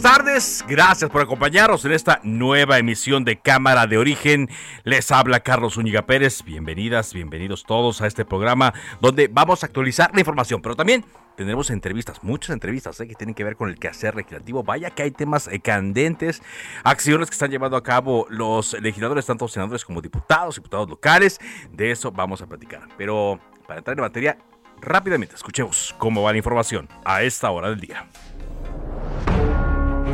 [0.00, 4.48] Buenas tardes, gracias por acompañarnos en esta nueva emisión de Cámara de Origen.
[4.82, 6.42] Les habla Carlos Zúñiga Pérez.
[6.42, 11.04] Bienvenidas, bienvenidos todos a este programa donde vamos a actualizar la información, pero también
[11.36, 13.08] tendremos entrevistas, muchas entrevistas ¿eh?
[13.08, 14.62] que tienen que ver con el quehacer legislativo.
[14.62, 16.42] Vaya que hay temas eh, candentes,
[16.82, 21.38] acciones que están llevando a cabo los legisladores, tanto senadores como diputados, diputados locales.
[21.72, 22.88] De eso vamos a platicar.
[22.96, 24.38] Pero para entrar en materia,
[24.80, 28.08] rápidamente escuchemos cómo va la información a esta hora del día.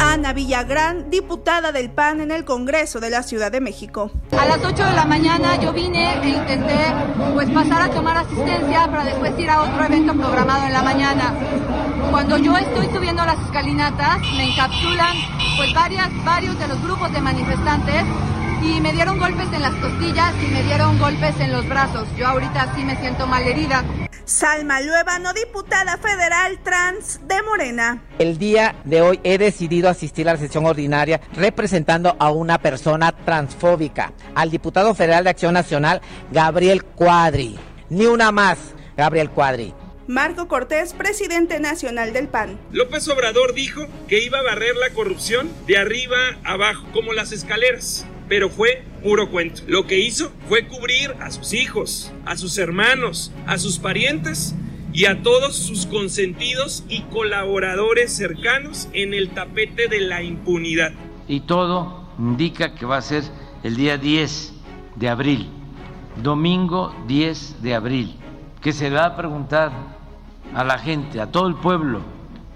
[0.00, 4.10] Ana Villagrán, diputada del PAN en el Congreso de la Ciudad de México.
[4.32, 6.78] A las 8 de la mañana yo vine e intenté
[7.34, 11.34] pues pasar a tomar asistencia para después ir a otro evento programado en la mañana.
[12.10, 15.16] Cuando yo estoy subiendo las escalinatas me encapsulan
[15.56, 18.04] pues varias, varios de los grupos de manifestantes
[18.62, 22.06] y me dieron golpes en las costillas y me dieron golpes en los brazos.
[22.16, 23.84] Yo ahorita sí me siento mal herida.
[24.26, 28.02] Salma Luevano, diputada federal trans de Morena.
[28.18, 33.12] El día de hoy he decidido asistir a la sesión ordinaria representando a una persona
[33.12, 36.00] transfóbica, al diputado federal de Acción Nacional,
[36.32, 37.56] Gabriel Cuadri.
[37.88, 38.58] Ni una más,
[38.96, 39.72] Gabriel Cuadri.
[40.08, 42.58] Marco Cortés, presidente nacional del PAN.
[42.72, 48.04] López Obrador dijo que iba a barrer la corrupción de arriba abajo, como las escaleras
[48.28, 49.62] pero fue puro cuento.
[49.66, 54.54] Lo que hizo fue cubrir a sus hijos, a sus hermanos, a sus parientes
[54.92, 60.92] y a todos sus consentidos y colaboradores cercanos en el tapete de la impunidad.
[61.28, 63.24] Y todo indica que va a ser
[63.62, 64.54] el día 10
[64.96, 65.48] de abril,
[66.22, 68.16] domingo 10 de abril,
[68.62, 69.70] que se va a preguntar
[70.54, 72.00] a la gente, a todo el pueblo,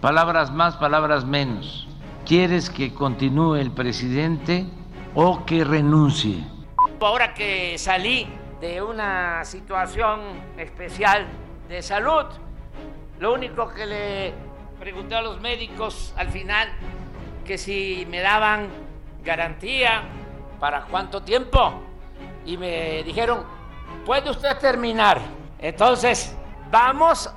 [0.01, 1.87] palabras más, palabras menos.
[2.25, 4.67] ¿Quieres que continúe el presidente?
[5.15, 6.45] O que renuncie.
[7.01, 8.29] Ahora que salí
[8.61, 10.21] de una situación
[10.57, 11.27] especial
[11.69, 12.27] de salud,
[13.19, 14.35] lo único que le
[14.79, 16.69] pregunté a los médicos al final,
[17.45, 18.69] que si me daban
[19.25, 20.03] garantía
[20.59, 21.83] para cuánto tiempo,
[22.47, 23.45] y me dijeron,
[24.05, 25.21] puede usted terminar.
[25.59, 26.35] Entonces,
[26.71, 27.31] vamos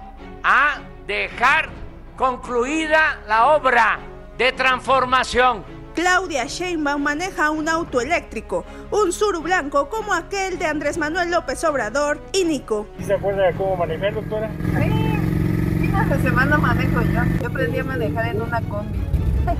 [0.43, 1.69] a dejar
[2.15, 3.99] concluida la obra
[4.37, 10.97] de transformación Claudia Sheinbaum maneja un auto eléctrico, un suru blanco como aquel de Andrés
[10.97, 12.87] Manuel López Obrador y Nico.
[13.05, 14.49] ¿Se acuerda de cómo manejar, doctora?
[14.79, 17.21] Sí, una semana manejo yo.
[17.41, 18.99] Yo aprendí a manejar en una combi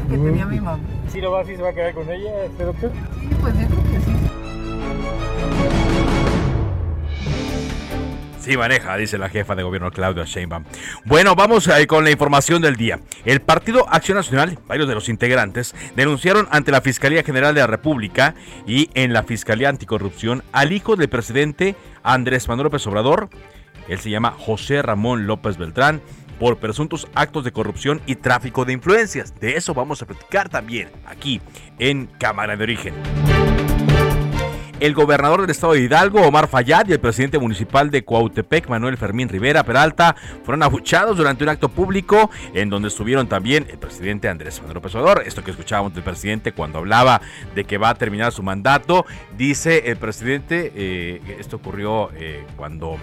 [0.10, 0.80] que tenía mi mamá.
[1.12, 2.92] ¿Sí lo va así se va a quedar con ella, este doctor?
[3.20, 3.68] Sí, pues yo
[8.44, 8.58] sí.
[8.58, 10.64] Maneja, dice la jefa de gobierno Claudia Sheinbaum.
[11.06, 13.00] Bueno, vamos con la información del día.
[13.26, 17.68] El Partido Acción Nacional, varios de los integrantes, denunciaron ante la Fiscalía General de la
[17.68, 18.36] República
[18.68, 23.30] y en la Fiscalía Anticorrupción al hijo del presidente Andrés Manuel López Obrador.
[23.88, 26.02] Él se llama José Ramón López Beltrán
[26.40, 29.34] por presuntos actos de corrupción y tráfico de influencias.
[29.40, 31.42] De eso vamos a platicar también aquí
[31.80, 33.23] en Cámara de Origen
[34.84, 38.98] el gobernador del estado de Hidalgo, Omar Fayad, y el presidente municipal de Cuautepec, Manuel
[38.98, 40.14] Fermín Rivera Peralta,
[40.44, 44.94] fueron abuchados durante un acto público en donde estuvieron también el presidente Andrés Manuel López.
[45.26, 47.22] Esto que escuchábamos del presidente cuando hablaba
[47.56, 49.06] de que va a terminar su mandato,
[49.38, 52.98] dice el presidente, eh, esto ocurrió eh, cuando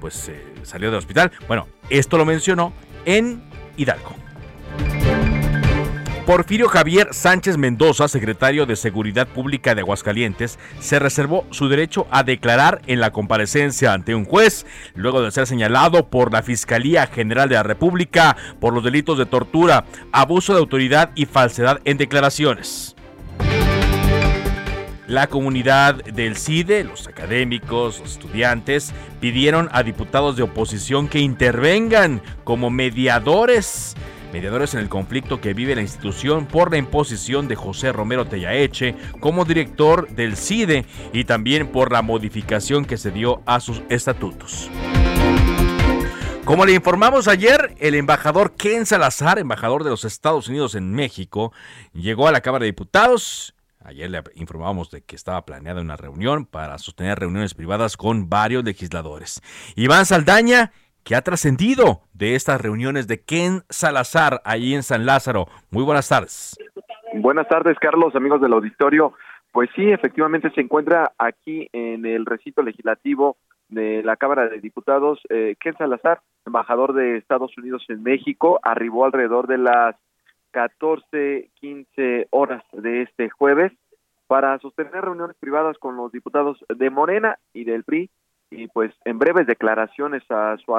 [0.00, 1.30] pues eh, salió del hospital.
[1.46, 2.72] Bueno, esto lo mencionó
[3.04, 3.44] en
[3.76, 4.12] Hidalgo.
[6.26, 12.22] Porfirio Javier Sánchez Mendoza, secretario de Seguridad Pública de Aguascalientes, se reservó su derecho a
[12.22, 14.64] declarar en la comparecencia ante un juez,
[14.94, 19.26] luego de ser señalado por la Fiscalía General de la República por los delitos de
[19.26, 22.94] tortura, abuso de autoridad y falsedad en declaraciones.
[25.08, 32.22] La comunidad del CIDE, los académicos, los estudiantes, pidieron a diputados de oposición que intervengan
[32.44, 33.96] como mediadores
[34.32, 38.96] mediadores en el conflicto que vive la institución por la imposición de José Romero Tellaeche
[39.20, 44.70] como director del CIDE y también por la modificación que se dio a sus estatutos.
[46.44, 51.52] Como le informamos ayer, el embajador Ken Salazar, embajador de los Estados Unidos en México,
[51.92, 53.54] llegó a la Cámara de Diputados.
[53.84, 58.64] Ayer le informábamos de que estaba planeada una reunión para sostener reuniones privadas con varios
[58.64, 59.40] legisladores.
[59.76, 60.72] Iván Saldaña
[61.04, 65.46] ¿Qué ha trascendido de estas reuniones de Ken Salazar ahí en San Lázaro.
[65.72, 66.56] Muy buenas tardes.
[67.14, 69.12] Buenas tardes, Carlos, amigos del auditorio.
[69.50, 73.36] Pues sí, efectivamente se encuentra aquí en el recinto legislativo
[73.68, 75.18] de la Cámara de Diputados.
[75.28, 79.96] Eh, Ken Salazar, embajador de Estados Unidos en México, arribó alrededor de las
[80.52, 83.72] 14, 15 horas de este jueves
[84.28, 88.08] para sostener reuniones privadas con los diputados de Morena y del PRI
[88.52, 90.72] y pues en breves declaraciones a su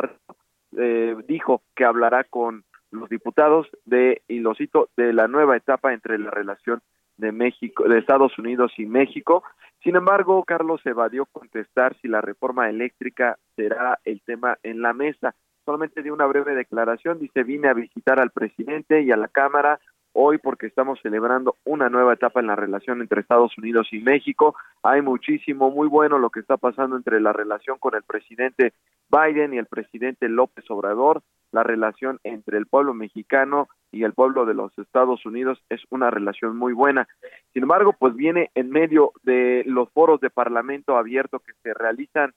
[0.77, 5.93] eh, dijo que hablará con los diputados de y lo cito de la nueva etapa
[5.93, 6.81] entre la relación
[7.17, 9.43] de México de Estados Unidos y México.
[9.83, 15.35] Sin embargo, Carlos evadió contestar si la reforma eléctrica será el tema en la mesa.
[15.65, 19.79] Solamente dio una breve declaración, dice, vine a visitar al presidente y a la Cámara
[20.13, 24.55] hoy porque estamos celebrando una nueva etapa en la relación entre Estados Unidos y México.
[24.83, 28.73] Hay muchísimo, muy bueno lo que está pasando entre la relación con el presidente
[29.09, 31.21] Biden y el presidente López Obrador.
[31.51, 36.09] La relación entre el pueblo mexicano y el pueblo de los Estados Unidos es una
[36.09, 37.07] relación muy buena.
[37.53, 42.33] Sin embargo, pues viene en medio de los foros de parlamento abierto que se realizan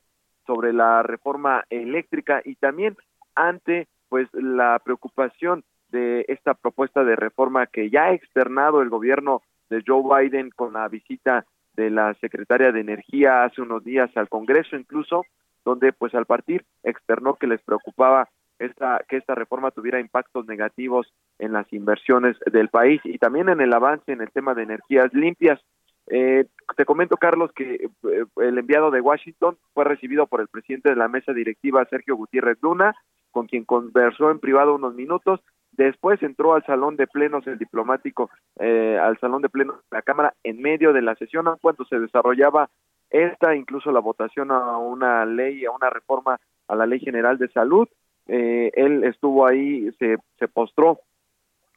[0.47, 2.97] sobre la reforma eléctrica y también
[3.35, 9.43] ante pues la preocupación de esta propuesta de reforma que ya ha externado el gobierno
[9.71, 14.29] de Joe Biden con la visita de la secretaria de Energía hace unos días al
[14.29, 15.25] Congreso incluso,
[15.65, 18.29] donde pues al partir externó que les preocupaba
[18.59, 23.61] esta, que esta reforma tuviera impactos negativos en las inversiones del país y también en
[23.61, 25.61] el avance en el tema de energías limpias.
[26.09, 26.47] Eh,
[26.77, 30.97] te comento, Carlos, que eh, el enviado de Washington fue recibido por el presidente de
[30.97, 32.95] la mesa directiva, Sergio Gutiérrez Luna,
[33.31, 35.41] con quien conversó en privado unos minutos
[35.77, 40.03] Después entró al salón de plenos el diplomático, eh, al salón de plenos de la
[40.03, 42.71] Cámara en medio de la sesión, cuando se desarrollaba
[43.11, 46.39] esta, incluso la votación a una ley, a una reforma
[46.69, 47.89] a la Ley General de Salud.
[48.27, 51.01] Eh, él estuvo ahí, se, se postró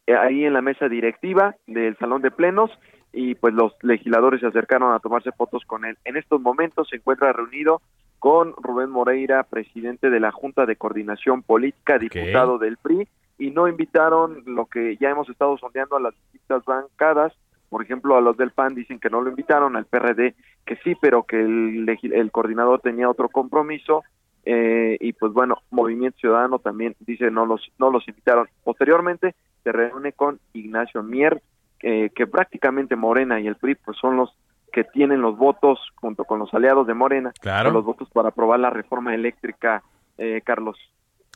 [0.08, 2.72] eh, ahí en la mesa directiva del salón de plenos
[3.14, 5.98] y pues los legisladores se acercaron a tomarse fotos con él.
[6.06, 7.82] En estos momentos se encuentra reunido
[8.20, 13.08] con Rubén Moreira, presidente de la Junta de Coordinación Política, diputado del PRI,
[13.40, 17.34] y no invitaron lo que ya hemos estado sondeando a las distintas bancadas,
[17.70, 20.96] por ejemplo, a los del PAN dicen que no lo invitaron, al PRD que sí,
[21.02, 24.04] pero que el, el coordinador tenía otro compromiso,
[24.46, 28.48] eh, y pues bueno, Movimiento Ciudadano también dice no los, no los invitaron.
[28.64, 31.42] Posteriormente se reúne con Ignacio Mier,
[31.82, 34.36] eh, que prácticamente Morena y el PRI pues son los
[34.72, 37.34] que tienen los votos junto con los aliados de Morena,
[37.72, 39.84] los votos para aprobar la reforma eléctrica,
[40.18, 40.78] eh, Carlos.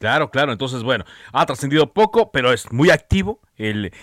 [0.03, 0.51] Claro, claro.
[0.51, 3.93] Entonces, bueno, ha trascendido poco, pero es muy activo el,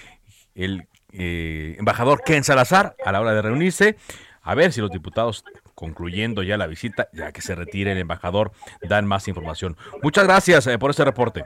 [0.54, 3.98] el eh, embajador Ken Salazar a la hora de reunirse.
[4.40, 5.44] A ver si los diputados,
[5.74, 9.76] concluyendo ya la visita, ya que se retire el embajador, dan más información.
[10.02, 11.44] Muchas gracias eh, por este reporte.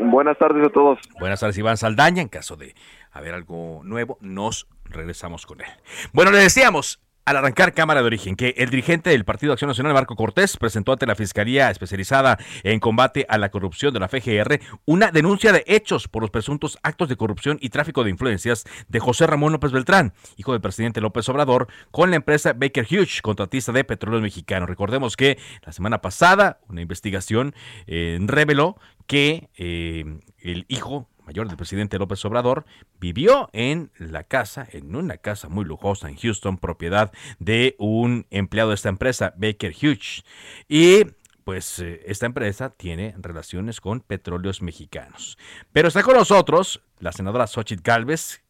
[0.00, 0.98] Buenas tardes a todos.
[1.20, 2.22] Buenas tardes, Iván Saldaña.
[2.22, 2.74] En caso de
[3.12, 5.68] haber algo nuevo, nos regresamos con él.
[6.12, 9.92] Bueno, le decíamos, al arrancar Cámara de Origen que el dirigente del Partido Acción Nacional,
[9.92, 14.60] Marco Cortés, presentó ante la Fiscalía especializada en combate a la corrupción de la FGR
[14.84, 19.00] una denuncia de hechos por los presuntos actos de corrupción y tráfico de influencias de
[19.00, 23.72] José Ramón López Beltrán, hijo del presidente López Obrador, con la empresa Baker Hughes, contratista
[23.72, 24.68] de Petróleos Mexicanos.
[24.68, 27.56] Recordemos que la semana pasada una investigación
[27.88, 28.78] eh, reveló
[29.08, 30.04] que eh,
[30.38, 32.64] el hijo mayor del presidente López Obrador,
[33.00, 38.70] vivió en la casa, en una casa muy lujosa en Houston, propiedad de un empleado
[38.70, 40.24] de esta empresa, Baker Hughes.
[40.68, 41.04] Y
[41.44, 45.38] pues eh, esta empresa tiene relaciones con petróleos mexicanos.
[45.72, 48.42] Pero está con nosotros la senadora Xochitl Galvez,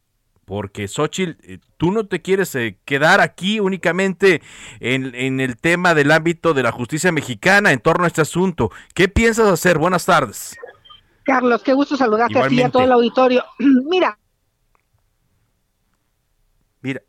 [0.45, 4.41] porque Xochitl, eh, tú no te quieres eh, quedar aquí únicamente
[4.79, 8.71] en, en, el tema del ámbito de la justicia mexicana en torno a este asunto.
[8.93, 9.77] ¿Qué piensas hacer?
[9.77, 10.57] Buenas tardes.
[11.27, 13.43] Carlos, qué gusto saludarte aquí a todo el auditorio.
[13.59, 14.17] Mira.
[16.79, 17.01] Mira,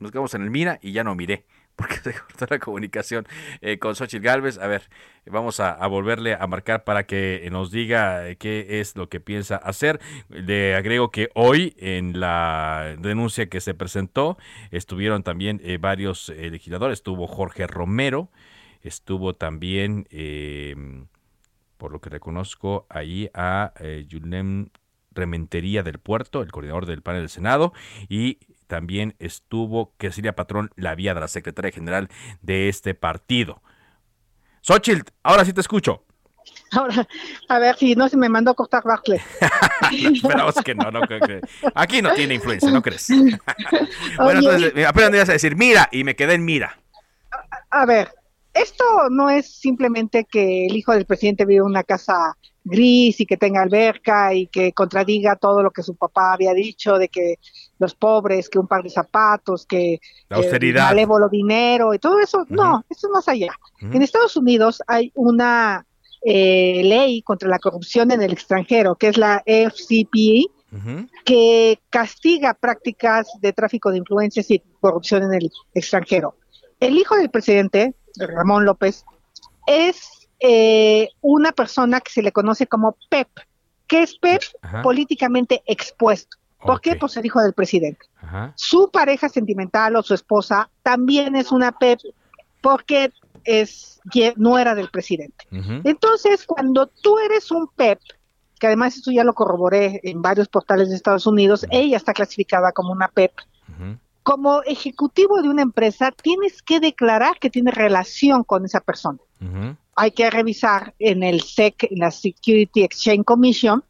[0.00, 1.46] nos quedamos en el mira y ya no miré
[1.76, 3.28] porque se cortó la comunicación
[3.60, 4.58] eh, con Xochitl Galvez.
[4.58, 4.90] A ver,
[5.26, 9.54] vamos a, volverle a marcar para que nos diga eh, qué es lo que piensa
[9.54, 10.00] hacer.
[10.28, 14.38] Le agrego que hoy en la denuncia que se presentó
[14.72, 16.98] estuvieron también eh, varios legisladores.
[16.98, 18.28] Estuvo Jorge Romero,
[18.82, 20.08] estuvo también,
[21.80, 23.72] por lo que reconozco, ahí a
[24.06, 24.68] Yulem
[25.12, 27.72] Rementería del Puerto, el coordinador del panel del Senado,
[28.08, 32.08] y también estuvo Cecilia Patrón la de la secretaria general
[32.42, 33.62] de este partido.
[34.60, 36.04] Xochitl, ahora sí te escucho.
[36.72, 37.08] Ahora,
[37.48, 39.20] a ver si no se me mandó a cortar Barclay.
[39.92, 41.40] Esperamos que no, no que,
[41.74, 43.08] Aquí no tiene influencia, ¿no crees?
[44.16, 46.78] bueno, entonces, apenas me ibas a decir, mira, y me quedé en mira.
[47.70, 48.12] A, ver,
[48.54, 53.26] esto no es simplemente que el hijo del presidente vive en una casa gris y
[53.26, 57.36] que tenga alberca y que contradiga todo lo que su papá había dicho de que
[57.78, 62.18] los pobres, que un par de zapatos, que la eh, austeridad, malévolo dinero y todo
[62.18, 62.44] eso.
[62.48, 63.52] No, eso es más allá.
[63.80, 65.86] En Estados Unidos hay una
[66.22, 70.46] eh, ley contra la corrupción en el extranjero, que es la FCPE,
[71.24, 76.36] que castiga prácticas de tráfico de influencias y corrupción en el extranjero.
[76.78, 79.04] El hijo del presidente, Ramón López,
[79.66, 83.28] es eh, una persona que se le conoce como PEP.
[83.86, 84.42] que es PEP?
[84.82, 86.36] Políticamente expuesto.
[86.60, 86.96] ¿Por qué?
[86.96, 88.06] Por ser hijo del presidente.
[88.54, 92.00] Su pareja sentimental o su esposa también es una PEP
[92.60, 93.12] porque
[93.44, 94.00] es
[94.36, 95.46] no era del presidente.
[95.50, 98.00] Entonces, cuando tú eres un PEP,
[98.58, 102.72] que además esto ya lo corroboré en varios portales de Estados Unidos, ella está clasificada
[102.72, 103.32] como una PEP.
[104.22, 109.18] Como ejecutivo de una empresa, tienes que declarar que tiene relación con esa persona.
[109.96, 113.82] Hay que revisar en el SEC, en la Security Exchange Commission,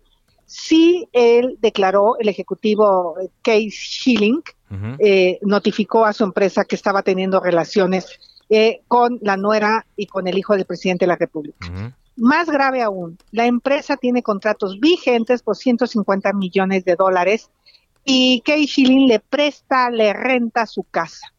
[0.50, 4.42] si él declaró, el ejecutivo Case Schilling,
[4.98, 8.18] eh, notificó a su empresa que estaba teniendo relaciones
[8.48, 11.94] eh, con la nuera y con el hijo del presidente de la República.
[12.16, 17.48] Más grave aún, la empresa tiene contratos vigentes por 150 millones de dólares
[18.10, 21.32] y Case Schilling le presta, le renta su casa.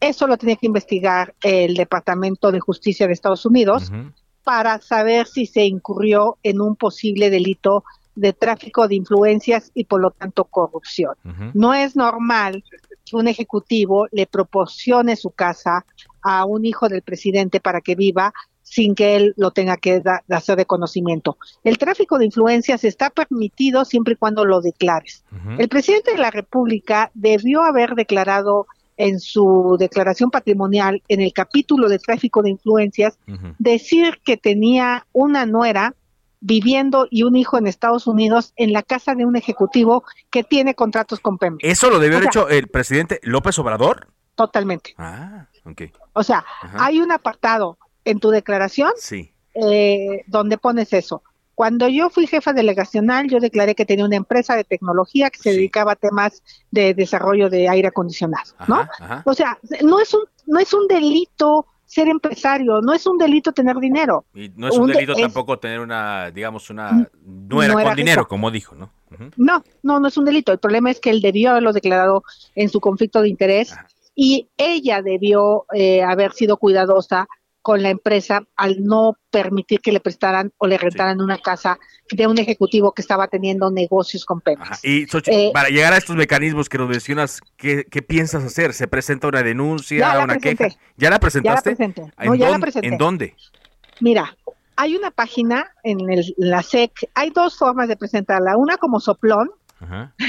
[0.00, 3.90] Eso lo tiene que investigar el Departamento de Justicia de Estados Unidos
[4.42, 7.84] para saber si se incurrió en un posible delito
[8.14, 11.14] de tráfico de influencias y por lo tanto corrupción.
[11.54, 12.62] No es normal
[13.04, 15.86] que un ejecutivo le proporcione su casa
[16.22, 18.32] a un hijo del presidente para que viva
[18.64, 21.38] sin que él lo tenga que hacer de conocimiento.
[21.62, 25.22] El tráfico de influencias está permitido siempre y cuando lo declares.
[25.58, 28.66] El presidente de la República debió haber declarado
[28.96, 33.18] en su declaración patrimonial, en el capítulo de tráfico de influencias,
[33.58, 35.94] decir que tenía una nuera
[36.40, 40.74] viviendo y un hijo en Estados Unidos en la casa de un ejecutivo que tiene
[40.74, 41.62] contratos con Pemex.
[41.62, 44.08] ¿Eso lo debió haber hecho el presidente López Obrador?
[44.34, 44.94] Totalmente.
[44.98, 45.82] Ah, ok.
[46.12, 46.44] O sea,
[46.78, 49.32] hay un apartado en tu declaración sí.
[49.54, 51.22] eh, donde pones eso.
[51.54, 55.50] Cuando yo fui jefa delegacional, yo declaré que tenía una empresa de tecnología que se
[55.50, 56.42] dedicaba a temas
[56.72, 58.88] de desarrollo de aire acondicionado, ¿no?
[59.24, 63.52] O sea, no es un no es un delito ser empresario, no es un delito
[63.52, 64.24] tener dinero.
[64.34, 68.74] Y no es un, delito tampoco tener una, digamos, una nuera, con dinero, como dijo,
[68.74, 68.90] ¿no?
[69.36, 70.50] No, no, no es un delito.
[70.50, 72.24] El problema es que él debió haberlo declarado
[72.56, 73.76] en su conflicto de interés
[74.14, 77.28] y ella debió eh, haber sido cuidadosa
[77.64, 81.78] con la empresa al no permitir que le prestaran o le rentaran una casa
[82.10, 84.84] de un ejecutivo que estaba teniendo negocios con Pemex.
[84.84, 88.74] Y eh, para llegar a estos mecanismos que nos mencionas, ¿qué, piensas hacer?
[88.74, 90.68] ¿Se presenta una denuncia, una queja?
[90.98, 91.74] ¿Ya la presentaste?
[91.74, 92.86] Ya la No, ya la presenté.
[92.86, 93.34] ¿En dónde?
[93.98, 94.36] Mira,
[94.76, 99.50] hay una página en el, la SEC, hay dos formas de presentarla, una como soplón,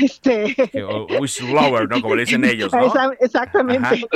[0.02, 0.56] este...
[1.20, 2.02] whistleblower, ¿no?
[2.02, 3.12] Como le dicen ellos, ¿no?
[3.20, 4.06] Exactamente.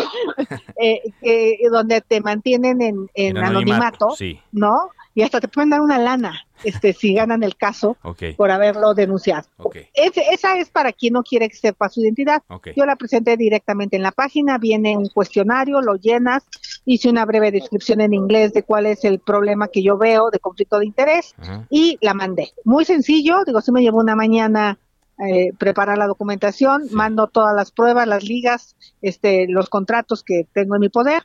[0.81, 4.15] Eh, donde te mantienen en, anonimato,
[4.53, 4.89] ¿no?
[5.13, 7.97] Y hasta te pueden dar una lana este, si ganan el caso
[8.37, 9.47] por haberlo denunciado.
[9.93, 12.43] esa es para quien no quiere que sepa su identidad.
[12.75, 16.45] Yo la presenté directamente en la página, viene un cuestionario, lo llenas,
[16.85, 20.39] hice una breve descripción en inglés de cuál es el problema que yo veo de
[20.39, 21.35] conflicto de interés
[21.69, 22.53] y la mandé.
[22.63, 24.79] Muy sencillo, digo, sí me llevó una mañana
[25.27, 30.75] eh, preparar la documentación, mando todas las pruebas, las ligas, este, los contratos que tengo
[30.75, 31.23] en mi poder.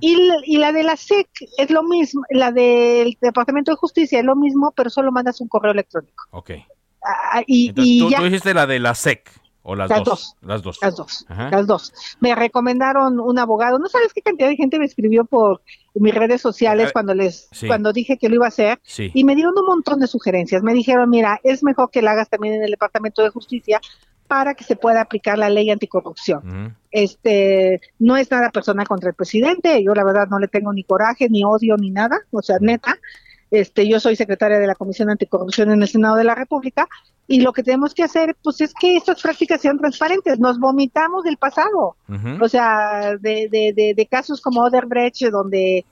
[0.00, 4.34] y, la de la SEC es lo mismo, la del Departamento de Justicia es lo
[4.34, 6.24] mismo, pero solo mandas un correo electrónico.
[6.30, 6.52] Ok.
[7.04, 9.30] Ah, y, tú, tú, dijiste la de la SEC.
[9.70, 10.34] ¿O las, dos?
[10.40, 10.78] Las dos.
[10.80, 11.26] Las dos.
[11.28, 11.92] Las dos.
[12.20, 13.78] Me recomendaron un abogado.
[13.78, 15.60] No sabes qué cantidad de gente me escribió por
[15.92, 19.52] mis redes sociales cuando les cuando dije que lo iba a hacer y me dieron
[19.58, 20.62] un montón de sugerencias.
[20.62, 23.78] Me dijeron, mira, es mejor que la hagas también en el Departamento de Justicia
[24.26, 26.74] para que se pueda aplicar la ley anticorrupción.
[26.90, 30.82] Este, no es nada personal contra el presidente, yo la verdad no le tengo ni
[30.82, 32.96] coraje, ni odio, ni nada, o sea, neta,
[33.50, 36.88] este, yo soy secretaria de la Comisión Anticorrupción en el Senado de la República
[37.26, 40.38] y lo que tenemos que hacer, pues, es que estas prácticas sean transparentes.
[40.38, 41.96] Nos vomitamos del pasado,
[42.40, 45.84] o sea, de, de, de, de casos como Oderbrecht, donde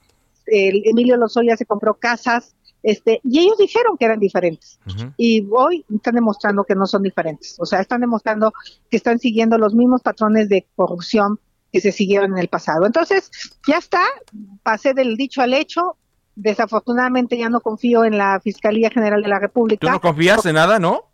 [0.47, 4.79] el Emilio Lozoya se compró casas este, y ellos dijeron que eran diferentes.
[5.17, 7.57] Y hoy están demostrando que no son diferentes.
[7.59, 8.53] O sea, están demostrando
[8.89, 11.39] que están siguiendo los mismos patrones de corrupción
[11.73, 12.85] que se siguieron en el pasado.
[12.85, 13.29] Entonces,
[13.67, 14.03] ya está,
[14.63, 15.97] pasé del dicho al hecho.
[16.39, 19.87] Desafortunadamente ya no confío en la Fiscalía General de la República.
[19.87, 21.05] ¿Tú no confías en nada, no?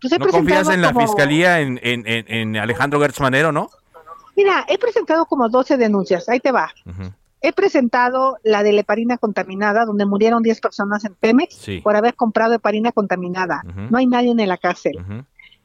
[0.00, 3.68] Pues ¿No confías en la Fiscalía, en, en, en, Alejandro Gertz Manero, no?
[4.34, 6.30] Mira, he presentado como 12 denuncias.
[6.30, 6.72] Ahí te va.
[7.42, 12.14] He presentado la de la heparina contaminada, donde murieron 10 personas en Pemex por haber
[12.14, 13.62] comprado heparina contaminada.
[13.90, 14.98] No hay nadie en la cárcel.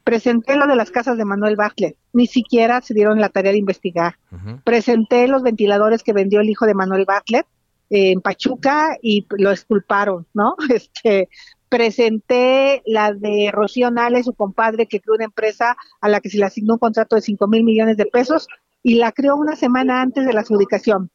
[0.03, 1.95] Presenté lo de las casas de Manuel Bartlett.
[2.11, 4.17] Ni siquiera se dieron la tarea de investigar.
[4.65, 7.47] Presenté los ventiladores que vendió el hijo de Manuel Bartlett
[7.89, 10.55] en Pachuca y lo exculparon, ¿no?
[10.73, 11.29] Este,
[11.69, 16.37] presenté la de Rocío Nale, su compadre, que creó una empresa a la que se
[16.37, 18.47] le asignó un contrato de 5 mil millones de pesos
[18.81, 21.11] y la creó una semana antes de la adjudicación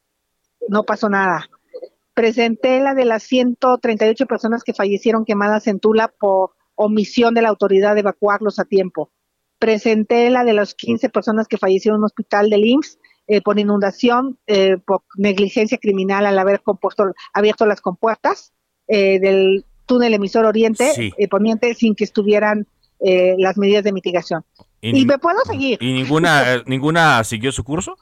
[0.68, 1.48] no pasó nada.
[2.14, 7.48] Presenté la de las 138 personas que fallecieron quemadas en Tula por omisión de la
[7.48, 9.10] autoridad de evacuarlos a tiempo.
[9.58, 13.58] Presenté la de las 15 personas que fallecieron en un hospital del IMSS eh, por
[13.58, 18.52] inundación, eh, por negligencia criminal al haber compuesto, abierto las compuertas
[18.86, 22.66] eh, del túnel emisor oriente poniente sin que estuvieran
[23.36, 24.44] las medidas de mitigación.
[24.80, 25.78] Y, me puedo seguir.
[25.82, 27.96] ¿Y ninguna, ninguna siguió su curso?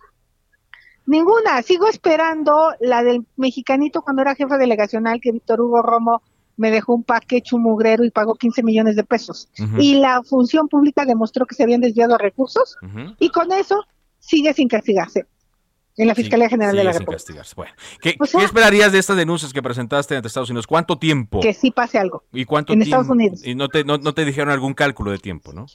[1.06, 6.22] Ninguna, sigo esperando la del mexicanito cuando era jefe delegacional que Víctor Hugo Romo
[6.56, 9.48] me dejó un paquete chumugrero y pagó 15 millones de pesos.
[9.78, 12.76] Y la función pública demostró que se habían desviado recursos
[13.18, 13.84] y con eso
[14.22, 15.26] sigue sin castigarse
[15.96, 17.42] en la Fiscalía General de la República.
[17.54, 20.66] Bueno, ¿qué, esperarías de estas denuncias que presentaste ante Estados Unidos?
[20.66, 21.40] ¿Cuánto tiempo?
[21.40, 22.24] Que sí pase algo.
[22.32, 22.96] ¿Y cuánto en tiempo?
[22.96, 23.46] Estados Unidos.
[23.46, 25.66] Y no te, no, te dijeron algún cálculo de tiempo, ¿no?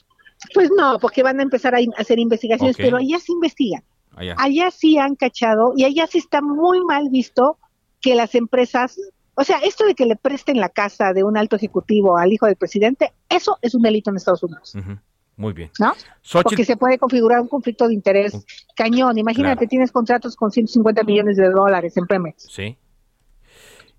[0.54, 3.84] Pues no, porque van a empezar a hacer investigaciones, pero ya se investigan.
[4.16, 4.70] Allá.
[4.72, 7.56] sí han cachado y allá sí está muy mal visto
[8.00, 8.98] que las empresas,
[9.34, 12.46] o sea, esto de que le presten la casa de un alto ejecutivo al hijo
[12.46, 14.74] del presidente, eso es un delito en Estados Unidos.
[15.38, 15.70] Muy bien.
[15.78, 15.94] ¿No?
[16.42, 19.16] Porque se puede configurar un conflicto de interés cañón.
[19.16, 22.48] Imagínate, tienes contratos con 150 millones de dólares en Pemex.
[22.50, 22.76] Sí.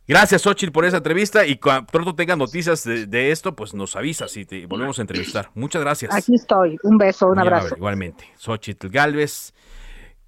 [0.06, 4.36] Gracias, Xochitl, por esa entrevista y cuando pronto tengas noticias de, esto, pues nos avisas
[4.36, 5.50] y te volvemos a entrevistar.
[5.56, 6.14] Muchas gracias.
[6.14, 6.78] Aquí estoy.
[6.84, 7.76] Un beso, un abrazo.
[7.78, 8.26] Igualmente.
[8.38, 9.54] Xochitl Galvez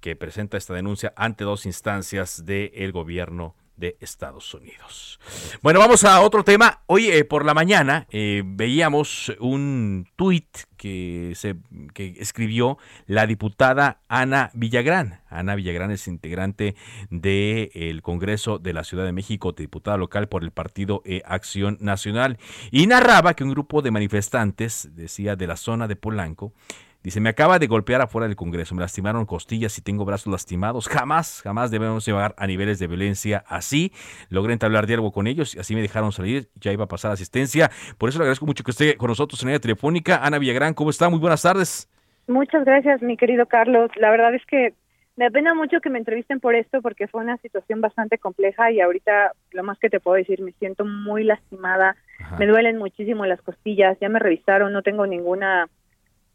[0.00, 5.18] que presenta esta denuncia ante dos instancias del gobierno de Estados Unidos.
[5.60, 6.82] Bueno, vamos a otro tema.
[6.86, 11.56] Hoy eh, por la mañana eh, veíamos un tuit que, se,
[11.92, 15.20] que escribió la diputada Ana Villagrán.
[15.28, 16.76] Ana Villagrán es integrante
[17.10, 22.38] del Congreso de la Ciudad de México, diputada local por el partido eh, Acción Nacional,
[22.70, 26.52] y narraba que un grupo de manifestantes, decía, de la zona de Polanco,
[27.02, 30.88] Dice, me acaba de golpear afuera del Congreso, me lastimaron costillas y tengo brazos lastimados.
[30.88, 33.92] Jamás, jamás debemos llevar a niveles de violencia así.
[34.28, 36.48] Logré entablar diálogo con ellos y así me dejaron salir.
[36.60, 37.70] Ya iba a pasar asistencia.
[37.98, 40.24] Por eso le agradezco mucho que esté con nosotros en la telefónica.
[40.24, 41.08] Ana Villagrán, ¿cómo está?
[41.08, 41.88] Muy buenas tardes.
[42.28, 43.90] Muchas gracias, mi querido Carlos.
[43.96, 44.74] La verdad es que
[45.16, 48.80] me apena mucho que me entrevisten por esto porque fue una situación bastante compleja y
[48.80, 51.96] ahorita lo más que te puedo decir, me siento muy lastimada,
[52.38, 55.68] me duelen muchísimo las costillas, ya me revisaron, no tengo ninguna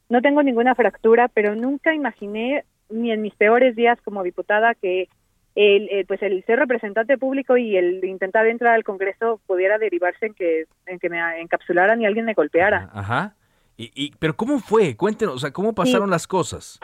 [0.09, 5.09] no tengo ninguna fractura, pero nunca imaginé ni en mis peores días como diputada que
[5.55, 10.33] el, pues el ser representante público y el intentar entrar al Congreso pudiera derivarse en
[10.35, 12.91] que en que me encapsularan y alguien me golpeara.
[12.93, 13.33] Ajá.
[13.75, 14.95] Y, y pero cómo fue?
[14.95, 16.79] Cuéntenos, o sea, cómo pasaron las cosas.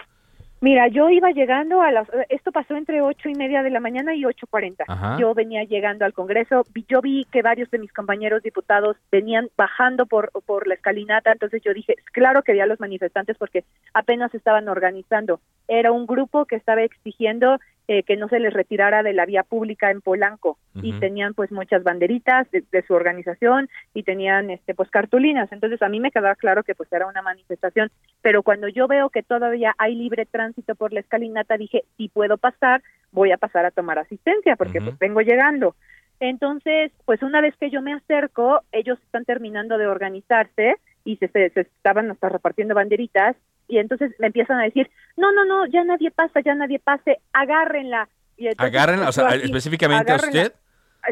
[0.64, 4.16] Mira, yo iba llegando a las, esto pasó entre ocho y media de la mañana
[4.16, 4.86] y ocho cuarenta.
[5.20, 10.06] Yo venía llegando al Congreso, yo vi que varios de mis compañeros diputados venían bajando
[10.06, 14.34] por, por la escalinata, entonces yo dije, claro que vi a los manifestantes porque apenas
[14.34, 15.42] estaban organizando.
[15.68, 19.44] Era un grupo que estaba exigiendo eh, que no se les retirara de la vía
[19.44, 20.58] pública en Polanco.
[20.82, 25.52] Y tenían pues muchas banderitas de, su organización y tenían este pues cartulinas.
[25.52, 27.92] Entonces a mí me quedaba claro que pues era una manifestación.
[28.22, 32.38] Pero cuando yo veo que todavía hay libre tránsito por la escalinata dije si puedo
[32.38, 35.76] pasar voy a pasar a tomar asistencia porque pues vengo llegando.
[36.20, 41.28] Entonces pues una vez que yo me acerco ellos están terminando de organizarse y se,
[41.28, 43.36] se, estaban hasta repartiendo banderitas
[43.68, 47.20] y entonces me empiezan a decir, no, no, no, ya nadie pasa, ya nadie pase,
[47.34, 48.10] agárrenla.
[48.38, 50.54] Y agárrenla, o sea, específicamente a usted.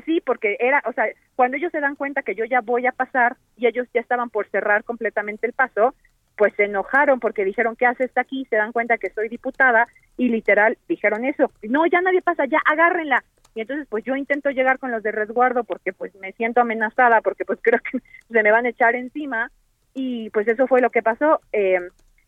[0.06, 2.92] Sí, porque era, o sea, cuando ellos se dan cuenta que yo ya voy a
[2.94, 5.94] pasar y ellos ya estaban por cerrar completamente el paso,
[6.38, 8.46] pues se enojaron porque dijeron, ¿qué hace esta aquí?
[8.50, 9.88] Se dan cuenta que soy diputada
[10.18, 11.52] y literal dijeron eso.
[11.64, 13.24] No, ya nadie pasa, ya agárrenla.
[13.54, 17.22] Y entonces pues yo intento llegar con los de resguardo porque pues me siento amenazada,
[17.22, 19.52] porque pues creo que se me van a echar encima.
[19.94, 21.42] Y pues eso fue lo que pasó.
[21.52, 21.80] Eh,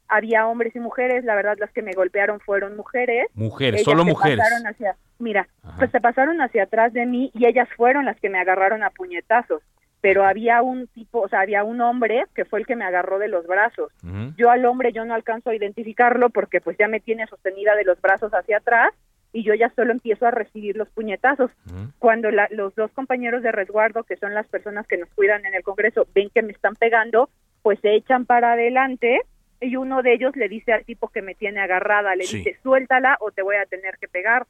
[0.07, 3.27] había hombres y mujeres, la verdad las que me golpearon fueron mujeres.
[3.33, 4.39] Mujeres, solo mujeres.
[4.39, 8.29] Pasaron hacia, mira, pues se pasaron hacia atrás de mí y ellas fueron las que
[8.29, 9.61] me agarraron a puñetazos
[10.03, 13.19] pero había un tipo, o sea, había un hombre que fue el que me agarró
[13.19, 13.89] de los brazos.
[14.35, 17.85] Yo al hombre yo no alcanzo a identificarlo porque pues ya me tiene sostenida de
[17.85, 18.91] los brazos hacia atrás
[19.31, 21.51] y yo ya solo empiezo a recibir los puñetazos.
[21.99, 25.63] Cuando los dos compañeros de resguardo, que son las personas que nos cuidan en el
[25.63, 27.29] Congreso, ven que me están pegando,
[27.61, 29.21] pues se echan para adelante
[29.61, 33.17] y uno de ellos le dice al tipo que me tiene agarrada, le dice, suéltala
[33.19, 34.45] o te voy a tener que pegar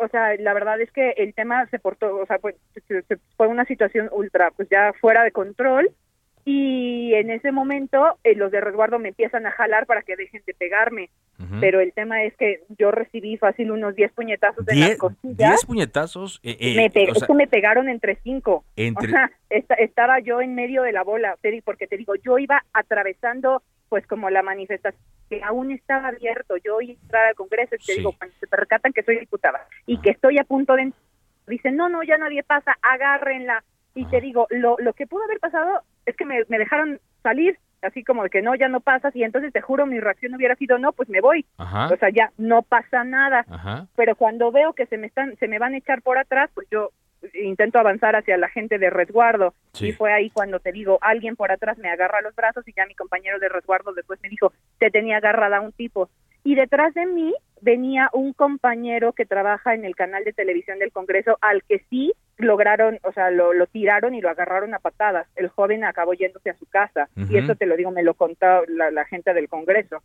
[0.00, 4.08] o sea, la verdad es que el tema se portó, o sea, fue una situación
[4.12, 5.90] ultra, pues ya fuera de control
[6.44, 10.42] y en ese momento eh, los de resguardo me empiezan a jalar para que dejen
[10.46, 11.10] de pegarme.
[11.60, 15.62] Pero el tema es que yo recibí fácil unos 10 puñetazos de las costillas.
[15.62, 16.40] ¿10 puñetazos?
[16.42, 18.64] Eh, eh, me es que me pegaron entre cinco.
[18.76, 19.30] O sea,
[19.78, 24.30] estaba yo en medio de la bola, porque te digo, yo iba atravesando pues como
[24.30, 28.34] la manifestación que aún estaba abierto, yo a entrar al Congreso y te digo, cuando
[28.38, 30.92] se percatan que soy diputada y que estoy a punto de...
[31.46, 33.64] Dicen, no, no, ya nadie pasa, agárrenla.
[33.94, 37.58] Y te digo, lo, lo que pudo haber pasado es que me, me dejaron salir,
[37.82, 40.56] así como de que no, ya no pasas, y entonces te juro, mi reacción hubiera
[40.56, 41.46] sido, no, pues me voy.
[41.58, 43.46] O sea, ya no pasa nada.
[43.96, 46.68] Pero cuando veo que se me están, se me van a echar por atrás, pues
[46.70, 46.90] yo
[47.34, 51.50] intento avanzar hacia la gente de resguardo y fue ahí cuando te digo, alguien por
[51.50, 54.90] atrás me agarra los brazos y ya mi compañero de resguardo después me dijo, te
[54.90, 56.08] tenía agarrada un tipo.
[56.44, 60.92] Y detrás de mí venía un compañero que trabaja en el canal de televisión del
[60.92, 65.26] Congreso al que sí lograron, o sea, lo, tiraron y lo agarraron a patadas.
[65.36, 67.08] El joven acabó yéndose a su casa.
[67.16, 70.02] Y eso te lo digo, me lo contó la, gente del Congreso.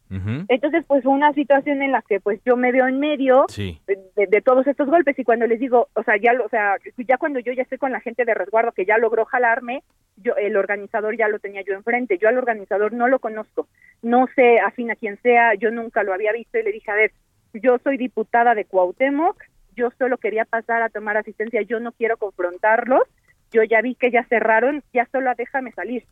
[0.48, 4.42] Entonces, pues fue una situación en la que pues yo me veo en medio de,
[4.42, 5.18] todos estos golpes.
[5.18, 7.92] Y cuando les digo, o sea, ya, o sea, ya cuando yo ya estoy con
[7.92, 9.84] la gente de resguardo que ya logró jalarme,
[10.18, 12.18] yo el organizador ya lo tenía yo enfrente.
[12.18, 13.68] Yo al organizador no lo conozco,
[14.02, 16.58] no sé afín a quien sea, yo nunca lo había visto.
[16.58, 17.12] Y le dije, a ver,
[17.54, 19.38] yo soy diputada de Cuauhtémoc,
[19.76, 23.04] yo solo quería pasar a tomar asistencia, yo no quiero confrontarlos,
[23.52, 26.04] yo ya vi que ya cerraron, ya solo déjame salir.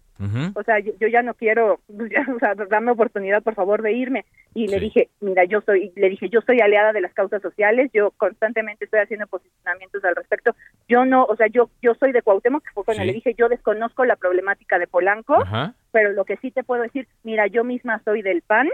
[0.54, 4.26] O sea, yo, ya no quiero, ya, o sea, dame oportunidad, por favor, de irme.
[4.54, 7.90] Y le dije, mira, yo soy, le dije, yo soy aliada de las causas sociales,
[7.92, 10.56] yo constantemente estoy haciendo posicionamientos al respecto.
[10.88, 13.50] Yo no, o sea, yo, yo soy de Cuauhtémoc, que fue cuando le dije, yo
[13.50, 15.44] desconozco la problemática de Polanco,
[15.92, 18.70] pero lo que sí te puedo decir, mira, yo misma soy del PAN,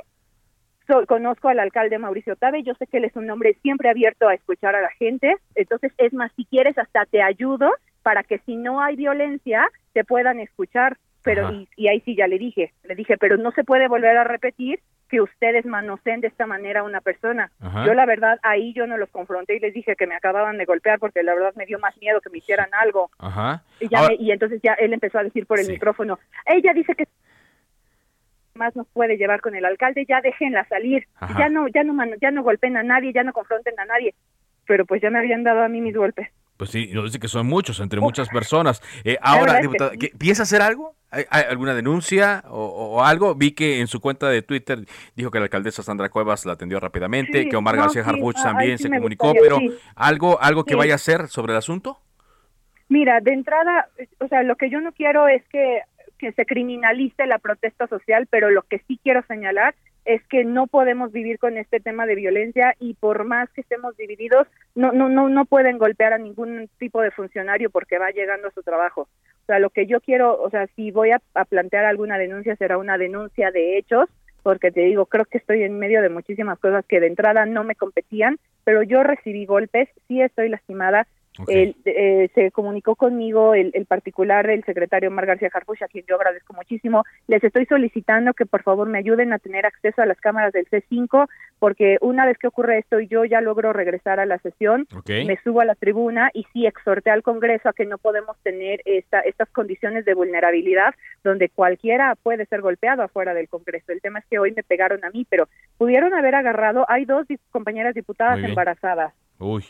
[1.08, 4.34] conozco al alcalde Mauricio Tabe, yo sé que él es un hombre siempre abierto a
[4.34, 7.72] escuchar a la gente, entonces es más, si quieres hasta te ayudo
[8.04, 12.38] para que si no hay violencia te puedan escuchar, pero y, ahí sí ya le
[12.38, 16.46] dije, le dije, pero no se puede volver a repetir que ustedes manoseen de esta
[16.46, 17.52] manera a una persona.
[17.86, 20.66] Yo la verdad ahí yo no los confronté y les dije que me acababan de
[20.66, 23.10] golpear porque la verdad me dio más miedo que me hicieran algo.
[23.80, 27.08] Y, entonces ya él empezó a decir por el micrófono, ella dice que
[28.58, 32.32] más nos puede llevar con el alcalde, ya déjenla salir, ya no, ya no, ya
[32.32, 34.14] no golpeen a nadie, ya no confronten a nadie,
[34.66, 36.28] pero pues ya me habían dado a mí mis golpes.
[36.58, 38.82] Pues sí, nos dice que son muchos, entre muchas personas.
[39.04, 40.96] Eh, ahora, diputada, ¿piensa hacer algo?
[41.12, 43.36] ¿Hay, alguna denuncia o, algo?
[43.36, 44.80] Vi que en su cuenta de Twitter
[45.16, 48.90] dijo que la alcaldesa Sandra Cuevas la atendió rápidamente, que Omar García Harbuch también se
[48.90, 49.60] comunicó, pero
[49.96, 52.00] ¿algo, algo que vaya a hacer sobre el asunto?
[52.90, 53.90] Mira, de entrada,
[54.20, 55.82] o sea, lo que yo no quiero es que
[56.18, 59.76] que se criminalice la protesta social, pero lo que sí quiero señalar
[60.06, 63.96] es que no podemos vivir con este tema de violencia y por más que estemos
[63.98, 68.48] divididos, no no no no pueden golpear a ningún tipo de funcionario porque va llegando
[68.48, 69.02] a su trabajo.
[69.02, 72.56] O sea, lo que yo quiero, o sea, si voy a, a plantear alguna denuncia
[72.56, 74.10] será una denuncia de hechos,
[74.44, 77.66] porque te digo, creo que estoy en medio de muchísimas cosas que de entrada no
[77.66, 81.06] me competían, pero yo recibí golpes, sí estoy lastimada,
[81.48, 86.54] eh, se comunicó conmigo el, particular del secretario Mar García Harfuch, a quien yo agradezco
[86.54, 87.04] muchísimo.
[87.28, 90.68] Les estoy solicitando que por favor me ayuden a tener acceso a las cámaras del
[90.68, 91.28] C5,
[91.60, 95.38] porque una vez que ocurre esto y yo ya logro regresar a la sesión, me
[95.44, 99.22] subo a la tribuna y sí exhorté al Congreso a que no podemos tener esta,
[99.22, 103.92] estas condiciones de vulnerabilidad donde cualquiera puede ser golpeado afuera del Congreso.
[103.92, 105.48] El tema es que hoy me pegaron a mí, pero
[105.78, 109.14] pudieron haber agarrado, hay dos compañeras diputadas embarazadas.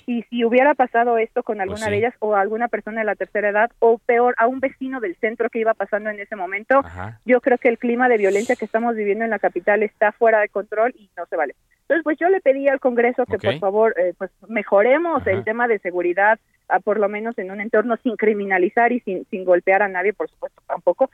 [0.05, 3.15] Y si hubiera pasado esto con pues alguna de ellas o alguna persona de la
[3.15, 6.81] tercera edad o peor a un vecino del centro que iba pasando en ese momento,
[7.25, 10.39] yo creo que el clima de violencia que estamos viviendo en la capital está fuera
[10.39, 11.55] de control y no se vale.
[11.81, 15.67] Entonces, pues yo le pedí al Congreso que por favor eh, pues mejoremos el tema
[15.67, 19.81] de seguridad, a por lo menos en un entorno sin criminalizar y sin, sin golpear
[19.81, 21.09] a nadie, por supuesto, tampoco,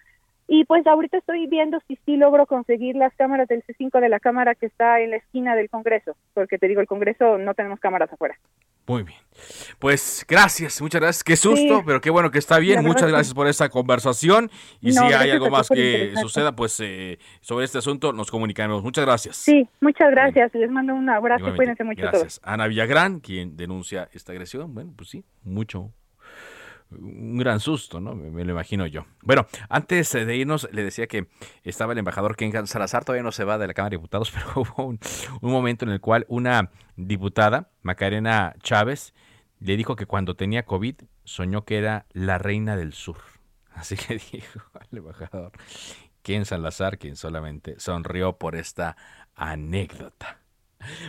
[0.47, 4.19] Y pues ahorita estoy viendo si sí logro conseguir las cámaras del C5 de la
[4.19, 7.79] cámara que está en la esquina del Congreso, porque te digo, el Congreso no tenemos
[7.79, 8.37] cámaras afuera.
[8.85, 9.17] Muy bien.
[9.79, 11.23] Pues gracias, muchas gracias.
[11.23, 12.83] Qué susto, pero qué bueno que está bien.
[12.83, 14.51] Muchas gracias por esta conversación.
[14.81, 18.83] Y si hay algo más que suceda, pues eh, sobre este asunto nos comunicamos.
[18.83, 19.37] Muchas gracias.
[19.37, 20.53] Sí, muchas gracias.
[20.53, 21.55] Les mando un abrazo.
[21.55, 22.01] Cuídense mucho.
[22.01, 22.41] Gracias.
[22.43, 24.73] Ana Villagrán, quien denuncia esta agresión.
[24.73, 25.91] Bueno, pues sí, mucho,
[26.99, 28.15] un gran susto, ¿no?
[28.15, 29.05] Me, lo imagino yo.
[29.21, 31.27] Bueno, antes de irnos, le decía que
[31.63, 34.45] estaba el embajador Ken Salazar, todavía no se va de la Cámara de Diputados, pero
[34.55, 34.99] hubo un,
[35.41, 39.13] momento en el cual una diputada, Macarena Chávez,
[39.59, 43.17] le dijo que cuando tenía COVID soñó que era la reina del sur.
[43.73, 45.51] Así que dijo al embajador
[46.21, 48.95] Ken Salazar, quien solamente sonrió por esta
[49.35, 50.42] anécdota.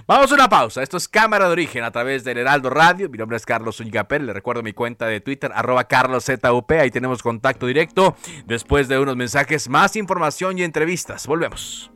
[0.07, 0.83] Vamos a una pausa.
[0.83, 3.09] Esto es Cámara de Origen a través del Heraldo Radio.
[3.09, 4.27] Mi nombre es Carlos Zúñiga Pérez.
[4.27, 6.73] Le recuerdo mi cuenta de Twitter, arroba carloszup.
[6.73, 8.17] Ahí tenemos contacto directo.
[8.47, 11.27] Después de unos mensajes, más información y entrevistas.
[11.27, 11.91] Volvemos.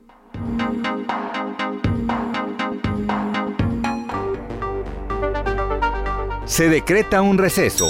[6.44, 7.86] Se decreta un receso.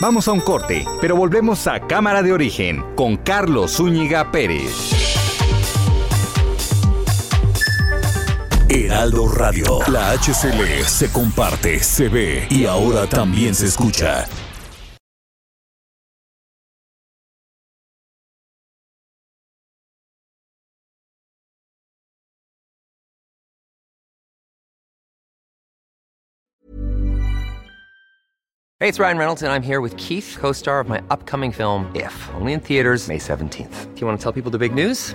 [0.00, 4.95] Vamos a un corte, pero volvemos a Cámara de Origen con Carlos Zúñiga Pérez.
[8.68, 9.78] Heraldo Radio.
[9.88, 14.26] La HCL se comparte, se ve y ahora también se escucha.
[28.78, 31.90] Hey, it's Ryan Reynolds, and I'm here with Keith, co star of my upcoming film,
[31.94, 33.94] If, only in theaters, May 17th.
[33.94, 35.14] Do you want to tell people the big news?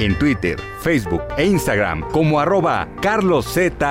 [0.00, 3.82] en Twitter, Facebook e Instagram como arroba carloszup.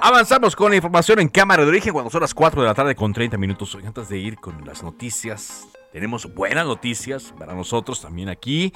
[0.00, 2.94] Avanzamos con la información en cámara de origen cuando son las 4 de la tarde
[2.94, 3.76] con 30 minutos.
[3.84, 8.72] Antes de ir con las noticias, tenemos buenas noticias para nosotros también aquí,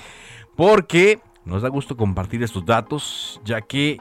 [0.55, 4.01] porque nos da gusto compartir estos datos, ya que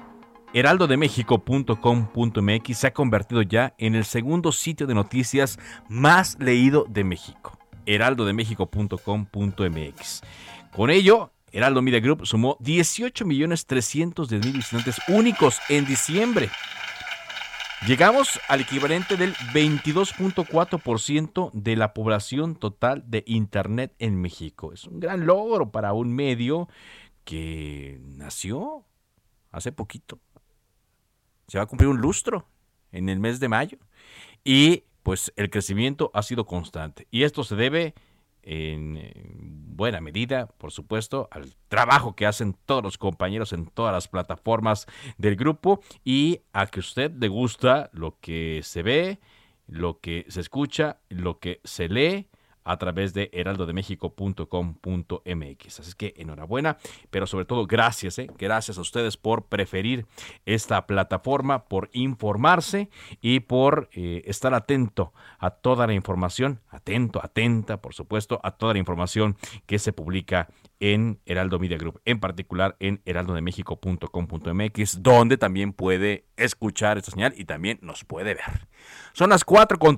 [0.53, 5.57] heraldodemexico.com.mx se ha convertido ya en el segundo sitio de noticias
[5.89, 7.57] más leído de México.
[7.85, 10.21] heraldodemexico.com.mx.
[10.71, 16.49] Con ello, Heraldo Media Group sumó 18 millones 300 de mil visitantes únicos en diciembre.
[17.87, 24.71] Llegamos al equivalente del 22.4% de la población total de Internet en México.
[24.71, 26.69] Es un gran logro para un medio
[27.23, 28.85] que nació
[29.51, 30.19] hace poquito.
[31.47, 32.47] Se va a cumplir un lustro
[32.91, 33.77] en el mes de mayo.
[34.43, 37.07] Y pues el crecimiento ha sido constante.
[37.11, 37.93] Y esto se debe
[38.43, 44.07] en buena medida, por supuesto, al trabajo que hacen todos los compañeros en todas las
[44.07, 49.19] plataformas del grupo y a que usted le gusta lo que se ve,
[49.67, 52.29] lo que se escucha, lo que se lee
[52.63, 55.79] a través de heraldodemexico.com.mx.
[55.79, 56.77] Así que enhorabuena,
[57.09, 58.27] pero sobre todo gracias, ¿eh?
[58.37, 60.05] gracias a ustedes por preferir
[60.45, 62.89] esta plataforma, por informarse
[63.21, 68.73] y por eh, estar atento a toda la información, atento, atenta, por supuesto, a toda
[68.73, 75.73] la información que se publica en Heraldo Media Group, en particular en heraldodemexico.com.mx, donde también
[75.73, 78.67] puede escuchar esta señal y también nos puede ver.
[79.13, 79.95] Son las 4 con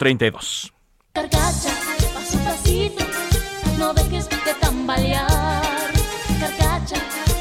[2.34, 3.14] 32
[3.78, 5.62] no dejes de tambalear.
[6.40, 6.96] Carcacha,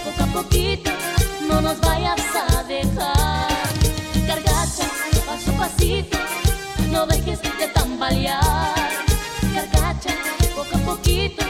[0.05, 0.91] poco a poquito,
[1.49, 3.49] no nos vayas a dejar.
[4.27, 4.87] Carcacha,
[5.27, 6.19] paso a pasito,
[6.91, 8.75] no dejes de tambalear.
[9.55, 10.15] Carcacha,
[10.57, 11.45] poco a poquito,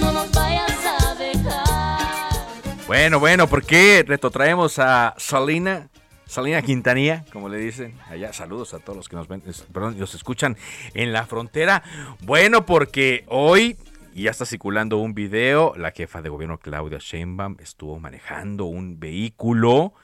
[0.00, 2.46] no nos vayas a dejar.
[2.86, 5.88] Bueno, bueno, ¿por qué retrotraemos a Salina?
[6.28, 8.34] Salina Quintanilla, como le dicen allá.
[8.34, 10.58] Saludos a todos los que nos ven, perdón, nos escuchan
[10.92, 11.82] en la frontera.
[12.20, 13.78] Bueno, porque hoy
[14.14, 15.72] ya está circulando un video.
[15.74, 19.94] La jefa de gobierno Claudia Sheinbaum estuvo manejando un vehículo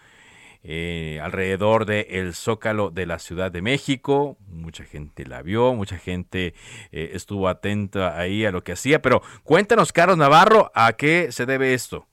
[0.62, 4.38] eh, alrededor del el Zócalo de la Ciudad de México.
[4.48, 6.54] Mucha gente la vio, mucha gente
[6.90, 9.02] eh, estuvo atenta ahí a lo que hacía.
[9.02, 12.06] Pero cuéntanos, Carlos Navarro, ¿a qué se debe esto?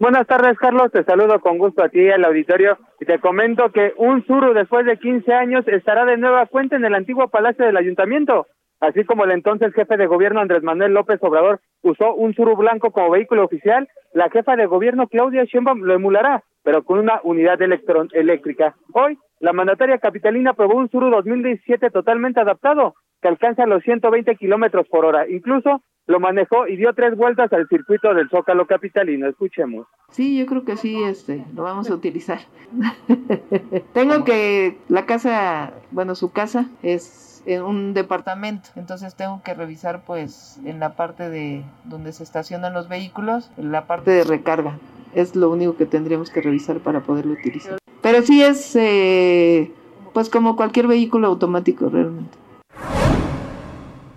[0.00, 0.90] Buenas tardes, Carlos.
[0.90, 4.52] Te saludo con gusto a ti y al auditorio y te comento que un Suru
[4.52, 8.48] después de 15 años estará de nueva cuenta en el antiguo Palacio del Ayuntamiento.
[8.84, 12.90] Así como el entonces jefe de gobierno Andrés Manuel López Obrador usó un Suru blanco
[12.90, 17.58] como vehículo oficial, la jefa de gobierno Claudia Sheinbaum lo emulará, pero con una unidad
[17.62, 18.76] eléctrica.
[18.92, 24.86] Hoy, la mandataria capitalina aprobó un Suru 2017 totalmente adaptado, que alcanza los 120 kilómetros
[24.88, 25.26] por hora.
[25.28, 29.26] Incluso lo manejó y dio tres vueltas al circuito del Zócalo capitalino.
[29.26, 29.86] Escuchemos.
[30.10, 32.40] Sí, yo creo que sí, este, lo vamos a utilizar.
[33.94, 40.02] Tengo que la casa, bueno, su casa es en un departamento, entonces tengo que revisar
[40.06, 44.78] pues en la parte de donde se estacionan los vehículos, en la parte de recarga.
[45.14, 47.78] Es lo único que tendríamos que revisar para poderlo utilizar.
[48.02, 49.70] Pero sí es eh,
[50.12, 52.36] pues como cualquier vehículo automático realmente.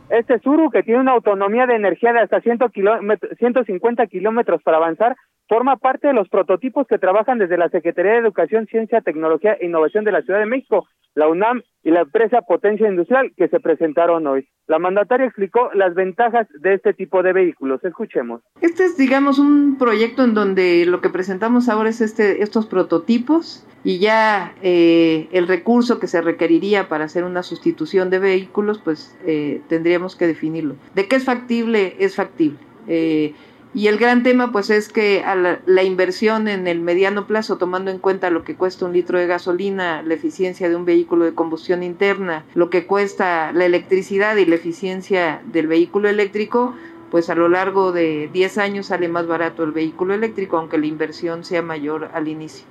[0.09, 5.17] Este Suru, que tiene una autonomía de energía de hasta 150 kilómetros para avanzar,
[5.49, 9.65] forma parte de los prototipos que trabajan desde la Secretaría de Educación, Ciencia, Tecnología e
[9.65, 10.87] Innovación de la Ciudad de México,
[11.17, 14.47] la UNAM y la empresa Potencia Industrial que se presentaron hoy.
[14.67, 17.83] La mandataria explicó las ventajas de este tipo de vehículos.
[17.83, 18.41] Escuchemos.
[18.61, 23.65] Este es, digamos, un proyecto en donde lo que presentamos ahora es este, estos prototipos
[23.83, 29.17] y ya eh, el recurso que se requeriría para hacer una sustitución de vehículos, pues
[29.25, 30.75] eh, tendríamos que definirlo.
[30.93, 31.95] ¿De qué es factible?
[31.97, 32.59] Es factible.
[32.87, 33.33] Eh,
[33.77, 37.91] y el gran tema pues es que a la, inversión en el mediano plazo, tomando
[37.91, 41.35] en cuenta lo que cuesta un litro de gasolina, la eficiencia de un vehículo de
[41.35, 46.73] combustión interna, lo que cuesta la electricidad y la eficiencia del vehículo eléctrico,
[47.11, 50.87] pues a lo largo de 10 años sale más barato el vehículo eléctrico, aunque la
[50.87, 52.65] inversión sea mayor al inicio.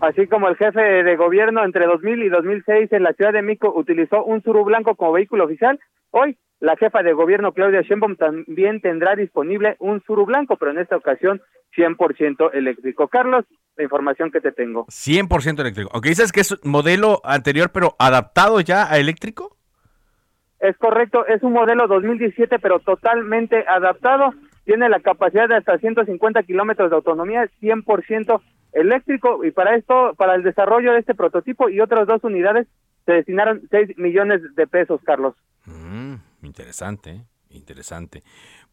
[0.00, 3.70] Así como el jefe de gobierno entre 2000 y 2006 en la Ciudad de México
[3.76, 5.78] utilizó un Suru blanco como vehículo oficial,
[6.10, 10.78] hoy la jefa de gobierno Claudia Sheinbaum también tendrá disponible un Suru blanco, pero en
[10.78, 11.42] esta ocasión
[11.76, 13.08] 100% eléctrico.
[13.08, 13.44] Carlos,
[13.76, 14.86] la información que te tengo.
[14.86, 15.90] 100% eléctrico.
[15.92, 19.56] Aunque dices que es modelo anterior, pero adaptado ya a eléctrico.
[20.58, 24.32] Es correcto, es un modelo 2017, pero totalmente adaptado.
[24.64, 28.40] Tiene la capacidad de hasta 150 kilómetros de autonomía, 100%
[28.72, 29.44] eléctrico.
[29.44, 32.66] Y para esto, para el desarrollo de este prototipo y otras dos unidades,
[33.04, 35.34] se destinaron 6 millones de pesos, Carlos.
[36.42, 38.22] Interesante, interesante.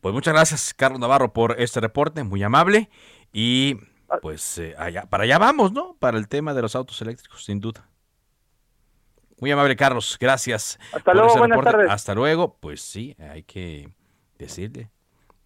[0.01, 2.89] Pues muchas gracias, Carlos Navarro, por este reporte, muy amable.
[3.31, 3.77] Y
[4.21, 5.95] pues eh, allá, para allá vamos, ¿no?
[5.99, 7.87] Para el tema de los autos eléctricos, sin duda.
[9.39, 10.79] Muy amable, Carlos, gracias.
[10.93, 11.89] Hasta luego, buenas tardes.
[11.89, 13.89] Hasta luego, pues sí, hay que
[14.37, 14.91] decirle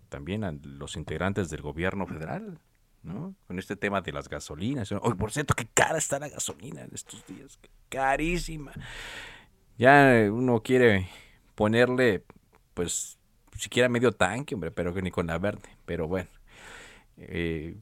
[0.09, 2.59] también a los integrantes del gobierno federal,
[3.03, 3.35] ¿no?
[3.47, 4.91] Con este tema de las gasolinas.
[4.91, 8.71] Hoy, por cierto, qué cara está la gasolina en estos días, carísima.
[9.77, 11.09] Ya uno quiere
[11.57, 12.23] ponerle,
[12.75, 13.19] pues,
[13.57, 15.69] siquiera medio tanque, hombre, pero que ni con la verde.
[15.85, 16.29] Pero bueno,
[17.17, 17.77] eh,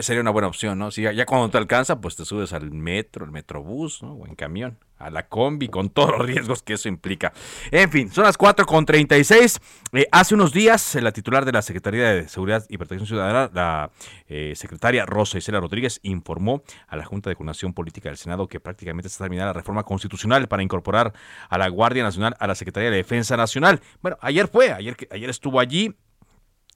[0.00, 0.90] sería una buena opción, ¿no?
[0.90, 4.14] Si ya, cuando te alcanza, pues te subes al metro, el metrobús, ¿no?
[4.14, 7.32] O en camión a la combi con todos los riesgos que eso implica.
[7.70, 9.60] En fin, son las 4.36.
[9.92, 13.90] Eh, hace unos días, la titular de la Secretaría de Seguridad y Protección Ciudadana, la
[14.28, 18.60] eh, secretaria Rosa Isela Rodríguez, informó a la Junta de Coordinación Política del Senado que
[18.60, 21.12] prácticamente está terminada la reforma constitucional para incorporar
[21.48, 23.80] a la Guardia Nacional a la Secretaría de Defensa Nacional.
[24.02, 25.94] Bueno, ayer fue, ayer, ayer estuvo allí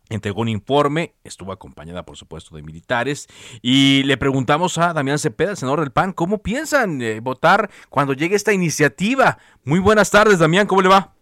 [0.08, 3.28] entregó un informe, estuvo acompañada por supuesto de militares
[3.62, 8.36] y le preguntamos a Damián Cepeda, senador del PAN, ¿cómo piensan eh, votar cuando llegue
[8.36, 9.38] esta iniciativa?
[9.64, 11.14] Muy buenas tardes, Damián, ¿cómo le va?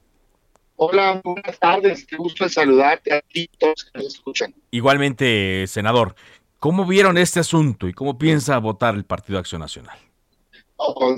[0.77, 4.55] Hola, buenas tardes, qué gusto saludarte a ti todos que nos escuchan.
[4.71, 6.15] Igualmente, senador,
[6.59, 9.99] ¿cómo vieron este asunto y cómo piensa votar el Partido Acción Nacional?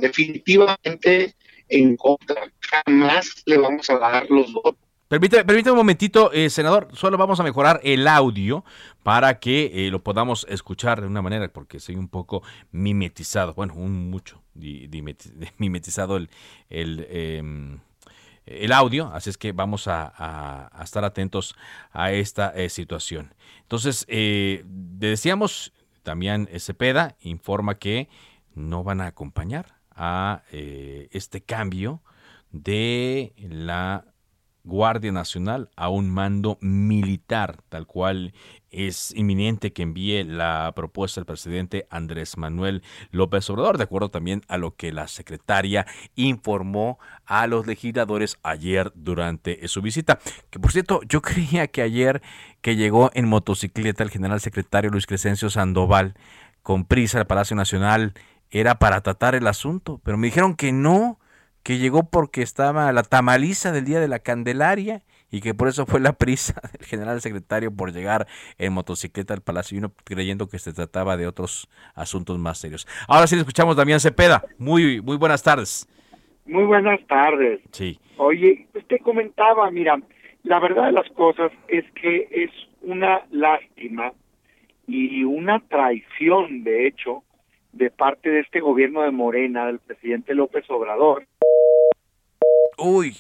[0.00, 1.34] definitivamente
[1.68, 4.80] en contra, jamás le vamos a dar los votos
[5.12, 8.64] Permítame, un momentito, eh, senador, solo vamos a mejorar el audio
[9.02, 13.74] para que eh, lo podamos escuchar de una manera, porque soy un poco mimetizado, bueno,
[13.74, 14.40] un mucho
[15.58, 16.30] mimetizado el,
[16.70, 17.80] el, em,
[18.46, 21.56] el audio, así es que vamos a, estar atentos
[21.90, 23.34] a esta eh, situación.
[23.60, 28.08] Entonces, decíamos, también Cepeda informa que
[28.54, 32.00] no van a acompañar a este cambio
[32.50, 34.06] de la
[34.64, 38.32] Guardia Nacional a un mando militar, tal cual
[38.70, 44.42] es inminente que envíe la propuesta del presidente Andrés Manuel López Obrador, de acuerdo también
[44.48, 50.18] a lo que la secretaria informó a los legisladores ayer durante su visita.
[50.50, 52.22] Que por cierto, yo creía que ayer
[52.60, 56.14] que llegó en motocicleta el general secretario Luis Crescencio Sandoval
[56.62, 58.14] con prisa al Palacio Nacional
[58.50, 61.18] era para tratar el asunto, pero me dijeron que no,
[61.62, 65.86] que llegó porque estaba la tamaliza del día de la Candelaria y que por eso
[65.86, 68.26] fue la prisa del general secretario por llegar
[68.58, 72.86] en motocicleta al Palacio y uno creyendo que se trataba de otros asuntos más serios.
[73.08, 74.44] Ahora sí le escuchamos Damián Cepeda.
[74.58, 75.88] Muy, muy buenas tardes.
[76.44, 77.60] Muy buenas tardes.
[77.70, 77.98] Sí.
[78.18, 80.00] Oye, usted comentaba, mira,
[80.42, 82.50] la verdad de las cosas es que es
[82.82, 84.12] una lástima
[84.86, 87.22] y una traición, de hecho,
[87.72, 91.26] de parte de este gobierno de Morena, del presidente López Obrador,
[92.84, 93.16] Uy,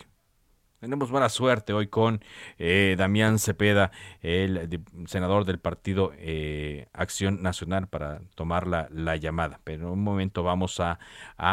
[0.80, 2.20] tenemos buena suerte hoy con
[2.58, 9.60] eh, Damián Cepeda, el senador del partido eh, Acción Nacional, para tomar la, llamada.
[9.62, 10.98] Pero en un momento vamos a,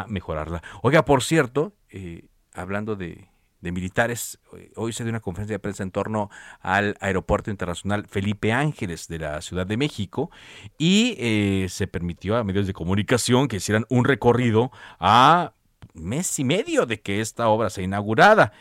[0.08, 0.64] mejorarla.
[0.82, 3.28] Oiga, por cierto, eh, hablando de,
[3.62, 4.40] militares,
[4.76, 6.32] hoy se dio una conferencia de prensa en torno
[6.62, 10.32] al Aeropuerto Internacional Felipe Ángeles de la Ciudad de México
[10.80, 15.54] y se permitió a medios de comunicación que hicieran un recorrido a
[16.00, 18.54] mes y medio de que esta obra sea inaugurada.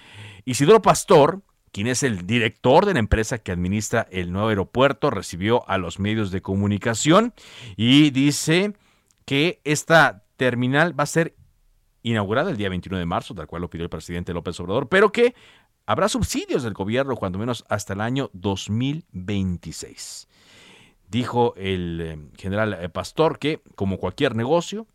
[0.44, 5.68] Isidoro Pastor, quien es el director de la empresa que administra el nuevo aeropuerto, recibió
[5.68, 7.34] a los medios de comunicación
[7.76, 8.74] y dice
[9.24, 11.34] que esta terminal va a ser
[12.02, 15.12] inaugurada el día 21 de marzo, tal cual lo pidió el presidente López Obrador, pero
[15.12, 15.34] que
[15.86, 20.28] habrá subsidios del gobierno cuando menos hasta el año 2026.
[21.08, 24.86] Dijo el eh, general eh, Pastor que, como cualquier negocio,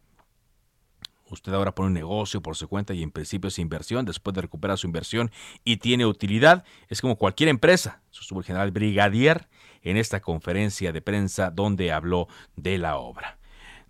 [1.30, 4.42] Usted ahora pone un negocio por su cuenta y en principio es inversión, después de
[4.42, 5.32] recuperar su inversión
[5.64, 9.48] y tiene utilidad, es como cualquier empresa, sostuvo el general Brigadier
[9.84, 13.38] en esta conferencia de prensa donde habló de la obra.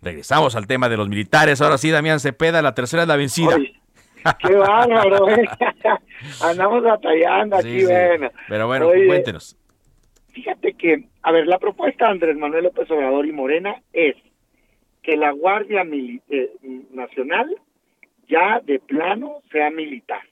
[0.00, 1.62] Regresamos al tema de los militares.
[1.62, 3.56] Ahora sí, Damián Cepeda, la tercera es la vencida.
[4.38, 5.44] qué bárbaro, ¿eh?
[6.42, 8.30] andamos batallando aquí, bueno.
[8.48, 9.56] Pero bueno, cuéntenos.
[10.32, 14.16] Fíjate que, a ver, la propuesta de Andrés Manuel López Obrador y Morena es
[15.04, 16.50] que la Guardia eh,
[16.90, 17.54] Nacional
[18.26, 20.22] ya de plano sea militar.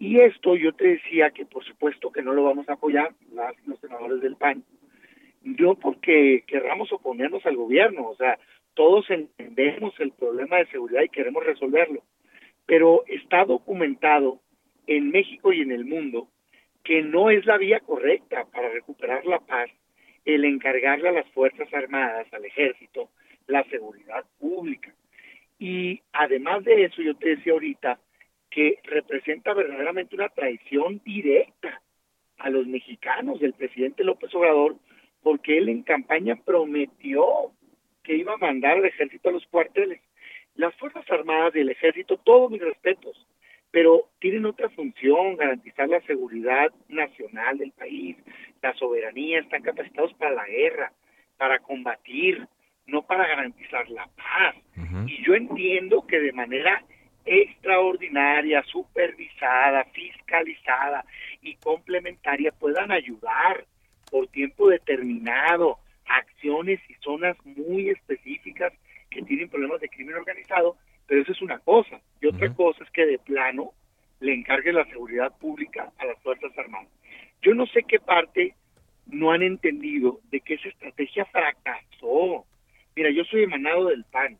[0.00, 3.14] Y esto yo te decía que por supuesto que no lo vamos a apoyar
[3.66, 4.64] los senadores del PAN.
[5.42, 8.38] Yo porque querramos oponernos al gobierno, o sea,
[8.74, 12.02] todos entendemos el problema de seguridad y queremos resolverlo,
[12.66, 14.40] pero está documentado
[14.88, 16.28] en México y en el mundo
[16.82, 19.70] que no es la vía correcta para recuperar la paz
[20.24, 23.08] el encargarle a las Fuerzas Armadas, al ejército,
[23.48, 24.94] la seguridad pública.
[25.58, 27.98] Y además de eso, yo te decía ahorita
[28.50, 31.82] que representa verdaderamente una traición directa
[32.38, 34.76] a los mexicanos del presidente López Obrador,
[35.22, 37.52] porque él en campaña prometió
[38.04, 40.00] que iba a mandar al ejército a los cuarteles.
[40.54, 43.26] Las Fuerzas Armadas y el ejército, todos mis respetos,
[43.70, 48.16] pero tienen otra función, garantizar la seguridad nacional del país,
[48.62, 50.92] la soberanía, están capacitados para la guerra,
[51.36, 52.46] para combatir,
[52.88, 54.56] no para garantizar la paz.
[55.06, 56.82] Y yo entiendo que de manera
[57.24, 61.04] extraordinaria, supervisada, fiscalizada
[61.42, 63.66] y complementaria puedan ayudar
[64.10, 68.72] por tiempo determinado acciones y zonas muy específicas
[69.10, 70.76] que tienen problemas de crimen organizado,
[71.06, 72.00] pero eso es una cosa.
[72.20, 73.72] Y otra cosa es que de plano
[74.20, 76.88] le encargue la seguridad pública a las Fuerzas Armadas.
[77.42, 78.54] Yo no sé qué parte
[79.06, 82.44] no han entendido de que esa estrategia fracasó.
[82.98, 84.36] Mira, yo soy emanado del PAN,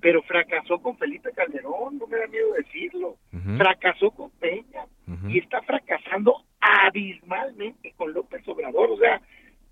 [0.00, 3.16] pero fracasó con Felipe Calderón, no me da miedo decirlo.
[3.56, 4.86] Fracasó con Peña
[5.28, 8.90] y está fracasando abismalmente con López Obrador.
[8.90, 9.22] O sea,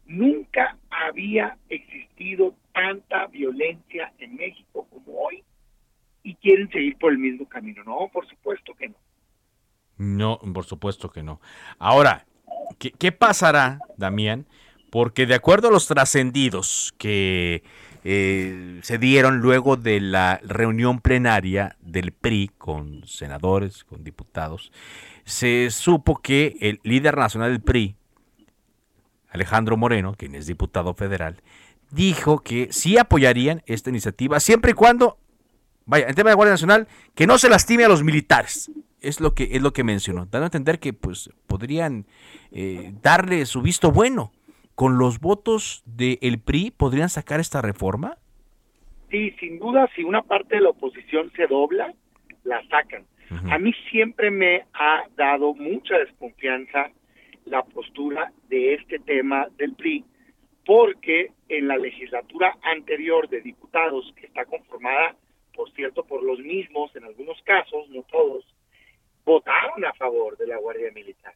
[0.07, 5.43] nunca había existido tanta violencia en México como hoy
[6.23, 7.83] y quieren seguir por el mismo camino.
[7.83, 8.97] No, por supuesto que no.
[9.99, 11.41] No, por supuesto que no.
[11.81, 12.27] Ahora,
[12.79, 14.47] ¿qué, qué pasará, Damián?
[14.93, 17.65] Porque de acuerdo a los trascendidos que
[18.03, 24.73] eh, se dieron luego de la reunión plenaria del PRI con senadores, con diputados,
[25.25, 27.97] se supo que el líder nacional del PRI,
[29.29, 31.43] Alejandro Moreno, quien es diputado federal,
[31.91, 35.19] dijo que sí apoyarían esta iniciativa siempre y cuando,
[35.85, 38.71] vaya, en tema de Guardia Nacional, que no se lastime a los militares.
[39.01, 42.07] Es lo que, es lo que mencionó, dando a entender que pues podrían
[42.51, 44.33] eh, darle su visto bueno
[44.81, 48.17] ¿con los votos del PRI podrían sacar esta reforma?
[49.11, 51.93] Sí, sin duda, si una parte de la oposición se dobla,
[52.45, 53.05] la sacan.
[53.51, 56.93] A mí siempre me ha dado mucha desconfianza
[57.45, 60.03] la postura de este tema del PRI,
[60.65, 65.15] porque en la legislatura anterior de diputados, que está conformada,
[65.55, 68.47] por cierto, por los mismos, en algunos casos, no todos,
[69.27, 71.35] votaron a favor de la Guardia Militar.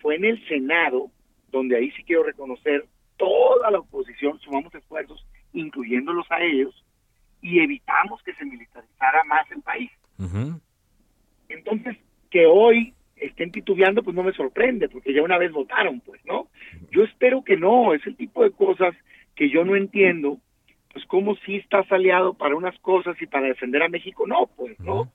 [0.00, 1.10] Fue en el Senado,
[1.52, 2.86] donde ahí sí quiero reconocer
[3.16, 6.84] toda la oposición, sumamos esfuerzos, incluyéndolos a ellos,
[7.40, 9.90] y evitamos que se militarizara más el país.
[11.48, 11.96] Entonces,
[12.30, 16.48] que hoy estén titubeando, pues no me sorprende, porque ya una vez votaron, pues, ¿no?
[16.90, 18.94] Yo espero que no, es el tipo de cosas
[19.34, 20.38] que yo no entiendo,
[20.92, 24.78] pues cómo si estás aliado para unas cosas y para defender a México, no, pues,
[24.80, 25.10] ¿no?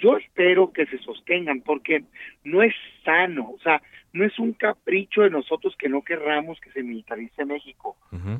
[0.00, 2.04] Yo espero que se sostengan, porque
[2.44, 6.70] no es sano, o sea, no es un capricho de nosotros que no querramos que
[6.72, 7.96] se militarice México,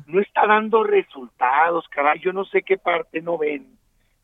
[0.07, 3.79] no está dando resultados, caray, yo no sé qué parte no ven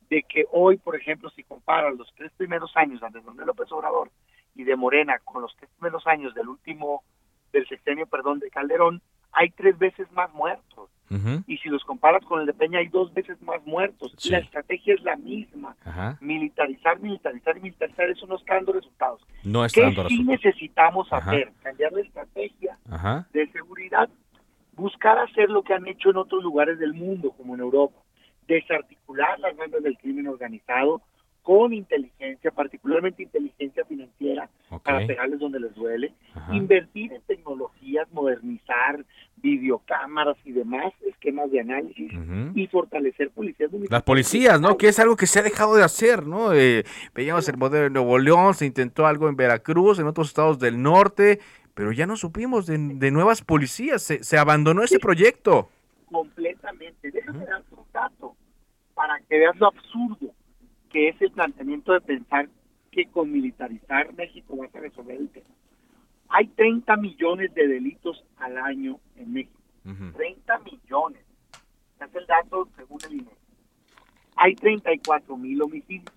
[0.10, 3.72] de que hoy, por ejemplo, si comparas los tres primeros años de Andrés Manuel López
[3.72, 4.12] Obrador
[4.56, 7.04] y de Morena con los tres primeros años del último,
[7.52, 9.02] del sexenio, perdón, de Calderón,
[9.32, 10.90] hay tres veces más muertos.
[11.48, 14.14] Y si los comparas con el de Peña, hay dos veces más muertos.
[14.30, 15.76] La estrategia es la misma.
[16.20, 19.22] Militarizar, militarizar y militarizar, eso no está dando resultados.
[19.44, 20.44] No está ¿Qué dando sí resultados.
[20.46, 21.52] necesitamos hacer?
[21.62, 23.28] Cambiar la estrategia Ajá.
[23.34, 24.10] de seguridad,
[24.74, 27.98] buscar hacer lo que han hecho en otros lugares del mundo, como en Europa,
[28.48, 31.02] desarticular las bandas del crimen organizado
[31.42, 34.50] con inteligencia, particularmente inteligencia financiera,
[34.84, 36.12] para pegarles donde les duele,
[36.52, 39.06] invertir en tecnologías, modernizar
[39.46, 42.12] videocámaras y demás, esquemas de análisis
[42.56, 43.92] y fortalecer policías municipales.
[43.92, 44.76] Las policías, ¿no?
[44.78, 46.54] Que es algo que se ha dejado de hacer, ¿no?
[46.54, 46.84] Eh,
[47.14, 50.82] veíamos el modelo de Nuevo León, se intentó algo en Veracruz, en otros estados del
[50.82, 51.40] norte,
[51.76, 55.70] pero ya no supimos de, de nuevas policías, se, se abandonó ese proyecto.
[56.12, 57.12] completamente.
[57.12, 58.36] Déjame darte un dato
[58.96, 60.34] para que veas lo absurdo
[60.92, 62.48] que es el planteamiento de pensar
[62.92, 65.46] que con militarizar México vas a resolver el tema.
[66.38, 69.58] Hay 30 millones de delitos al año en México.
[70.18, 71.22] 30 millones.
[71.96, 73.32] Ese es el dato según el INE.
[74.36, 76.14] Hay 34 mil homicidios.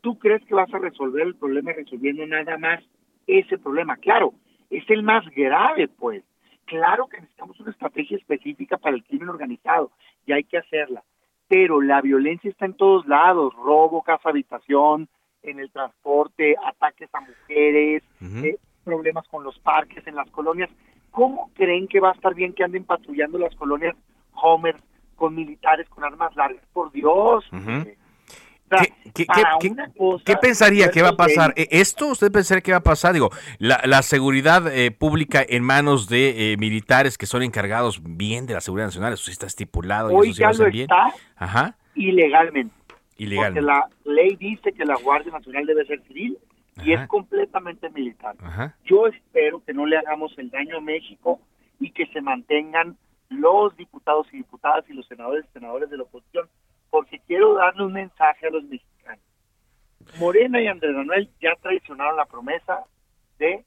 [0.00, 2.82] ¿Tú crees que vas a resolver el problema resolviendo nada más
[3.28, 3.96] ese problema?
[3.96, 4.34] Claro,
[4.70, 6.24] es el más grave, pues.
[6.64, 9.92] Claro que necesitamos una estrategia específica para el crimen organizado
[10.26, 11.04] y hay que hacerla.
[11.46, 15.08] Pero la violencia está en todos lados, robo, casa, habitación,
[15.44, 20.70] en el transporte, ataques a mujeres, eh, problemas con los parques en las colonias.
[21.10, 23.96] ¿Cómo creen que va a estar bien que anden patrullando las colonias
[24.34, 24.76] Homer
[25.16, 26.64] con militares con armas largas?
[26.72, 27.44] Por Dios.
[29.12, 29.26] ¿Qué, qué-
[30.24, 31.52] qué pensaría que va a pasar?
[31.56, 33.12] ¿E- ¿Esto usted pensaría que va a pasar?
[33.12, 38.46] Digo, la, la seguridad eh, pública en manos de eh, militares que son encargados bien
[38.46, 40.84] de la seguridad nacional, eso sí está estipulado y eso sí ya lo lo bien.
[40.84, 42.72] está Ajá, ilegalmente.
[43.16, 43.54] ilegal.
[43.54, 46.38] Porque la ley dice que la Guardia Nacional debe ser civil
[46.82, 47.02] y Ajá.
[47.02, 48.36] es completamente militar.
[48.40, 48.76] Ajá.
[48.84, 51.40] Yo espero que no le hagamos el daño a México
[51.78, 52.96] y que se mantengan
[53.28, 56.48] los diputados y diputadas y los senadores y senadores de la oposición,
[56.90, 59.24] porque quiero darle un mensaje a los mexicanos.
[60.18, 62.84] Morena y Andrés Manuel ya traicionaron la promesa
[63.38, 63.64] de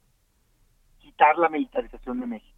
[0.98, 2.54] quitar la militarización de México.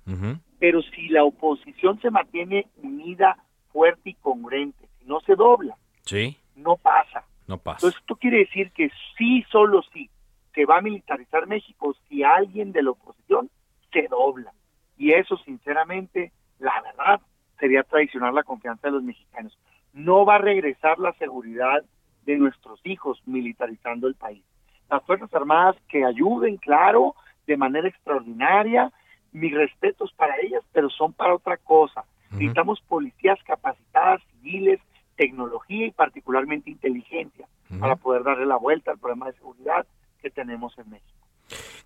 [0.58, 3.36] Pero si la oposición se mantiene unida,
[3.72, 7.24] fuerte y congruente, si no se dobla, Sí, no pasa.
[7.46, 7.78] no pasa.
[7.86, 10.08] Entonces, esto quiere decir que sí, solo sí,
[10.56, 13.50] se va a militarizar México si alguien de la oposición
[13.92, 14.52] se dobla.
[14.96, 17.20] Y eso, sinceramente, la verdad,
[17.60, 19.56] sería traicionar la confianza de los mexicanos.
[19.92, 21.84] No va a regresar la seguridad
[22.24, 24.42] de nuestros hijos militarizando el país.
[24.88, 27.14] Las Fuerzas Armadas que ayuden, claro,
[27.46, 28.90] de manera extraordinaria,
[29.32, 32.04] mis respetos para ellas, pero son para otra cosa.
[32.30, 34.80] Necesitamos policías capacitadas, civiles,
[35.16, 37.46] tecnología y particularmente inteligencia
[37.78, 39.86] para poder darle la vuelta al problema de seguridad
[40.26, 41.26] que tenemos en México.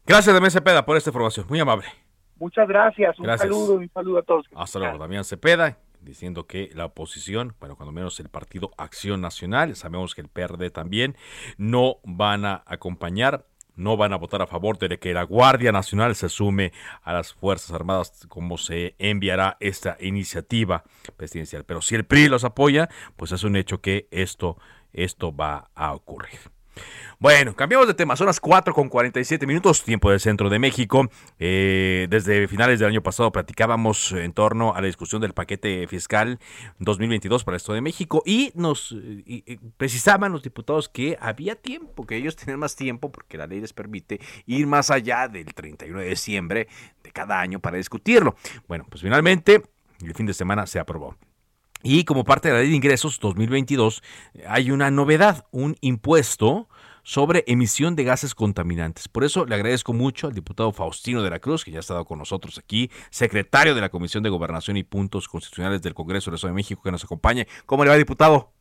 [0.06, 1.44] Gracias, Damián Cepeda, por esta información.
[1.48, 1.86] Muy amable.
[2.38, 3.50] Muchas gracias, un Gracias.
[3.50, 4.46] saludo, un saludo a todos.
[4.56, 9.76] Hasta luego, Damián Cepeda, diciendo que la oposición, bueno, cuando menos el partido Acción Nacional,
[9.76, 11.16] sabemos que el PRD también,
[11.58, 13.44] no van a acompañar,
[13.76, 16.72] no van a votar a favor de que la Guardia Nacional se sume
[17.02, 20.84] a las Fuerzas Armadas, como se enviará esta iniciativa
[21.18, 21.64] presidencial.
[21.64, 24.56] Pero si el PRI los apoya, pues es un hecho que esto,
[24.94, 26.40] esto va a ocurrir.
[27.18, 28.16] Bueno, cambiamos de tema.
[28.16, 31.10] Son las 4 con 47 minutos, tiempo del centro de México.
[31.38, 36.38] Eh, desde finales del año pasado platicábamos en torno a la discusión del paquete fiscal
[36.78, 38.96] 2022 para el Estado de México y nos
[39.76, 43.74] precisaban los diputados que había tiempo, que ellos tenían más tiempo porque la ley les
[43.74, 46.68] permite ir más allá del 31 de diciembre
[47.02, 48.34] de cada año para discutirlo.
[48.66, 49.62] Bueno, pues finalmente
[50.02, 51.16] el fin de semana se aprobó.
[51.82, 54.02] Y como parte de la ley de ingresos 2022
[54.46, 56.68] hay una novedad, un impuesto
[57.02, 59.08] sobre emisión de gases contaminantes.
[59.08, 62.04] Por eso le agradezco mucho al diputado Faustino de la Cruz, que ya ha estado
[62.04, 66.36] con nosotros aquí, secretario de la Comisión de Gobernación y Puntos Constitucionales del Congreso del
[66.36, 67.46] Estado de México, que nos acompañe.
[67.66, 68.52] ¿Cómo le va, diputado?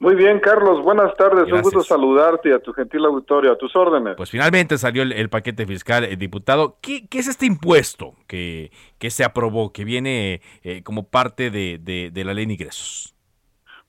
[0.00, 1.52] Muy bien, Carlos, buenas tardes.
[1.52, 4.16] Un gusto saludarte y a tu gentil auditorio, a tus órdenes.
[4.16, 6.78] Pues finalmente salió el, paquete fiscal, el diputado.
[6.80, 12.24] ¿Qué, es este impuesto que, que se aprobó, que viene eh, como parte de, de,
[12.24, 13.14] la ley de ingresos?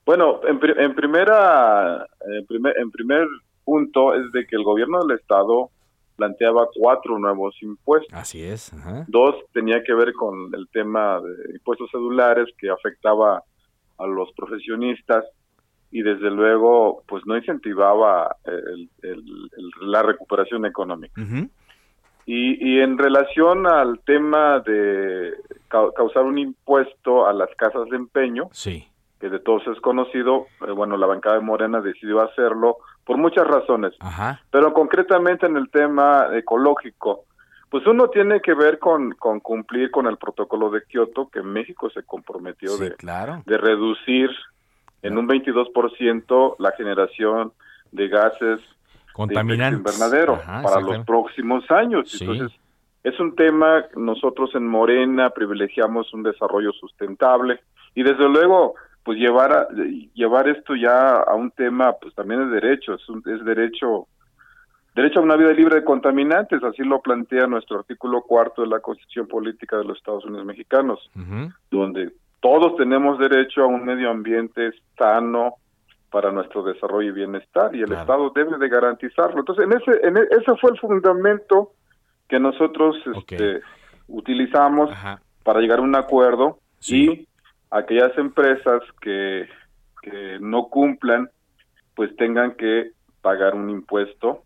[0.06, 3.26] Bueno, en, en primera, en primer, en primer
[3.64, 5.70] punto es de que el gobierno del Estado
[6.18, 8.14] planteaba cuatro nuevos impuestos.
[8.14, 8.74] Así es.
[9.08, 13.42] Dos tenía que ver con el tema de impuestos celulares que afectaba
[13.98, 15.24] a los profesionistas
[15.92, 18.36] y desde luego pues no incentivaba
[19.82, 21.22] la recuperación económica.
[22.26, 25.34] y, en relación al tema de
[25.68, 28.88] causar un impuesto a las casas de empeño, sí.
[29.20, 33.46] que de todos es conocido, eh, bueno, la bancada de Morena decidió hacerlo por muchas
[33.46, 33.94] razones,
[34.50, 37.26] pero concretamente en el tema ecológico,
[37.70, 41.90] pues uno tiene que ver con, con cumplir con el protocolo de Kioto que México
[41.90, 42.96] se comprometió de,
[43.46, 44.30] de reducir
[45.02, 47.54] en un 22% la generación
[47.92, 48.60] de gases
[49.14, 49.80] contaminantes.
[49.80, 52.20] invernadero para los próximos años.
[52.20, 52.52] Entonces,
[53.04, 57.60] es un tema, nosotros en Morena privilegiamos un desarrollo sustentable
[57.96, 59.68] y desde luego, pues llevar a,
[60.14, 64.08] llevar esto ya a un tema, pues también es derecho, es, es derecho
[64.96, 68.80] derecho a una vida libre de contaminantes, así lo plantea nuestro artículo cuarto de la
[68.80, 71.10] Constitución Política de los Estados Unidos Mexicanos,
[71.70, 75.56] donde todos tenemos derecho a un medio ambiente sano
[76.10, 79.40] para nuestro desarrollo y bienestar y el Estado debe de garantizarlo.
[79.40, 81.72] Entonces, en ese, en e, ese fue el fundamento
[82.28, 83.62] que nosotros este,
[84.08, 84.90] utilizamos
[85.44, 87.28] para llegar a un acuerdo y
[87.70, 89.48] aquellas empresas que,
[90.02, 91.30] que no cumplan,
[91.96, 94.44] pues tengan que pagar un impuesto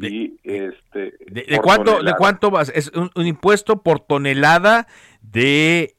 [0.00, 4.86] y este de, cuánto de cuánto vas es un, impuesto por tonelada
[5.22, 5.94] de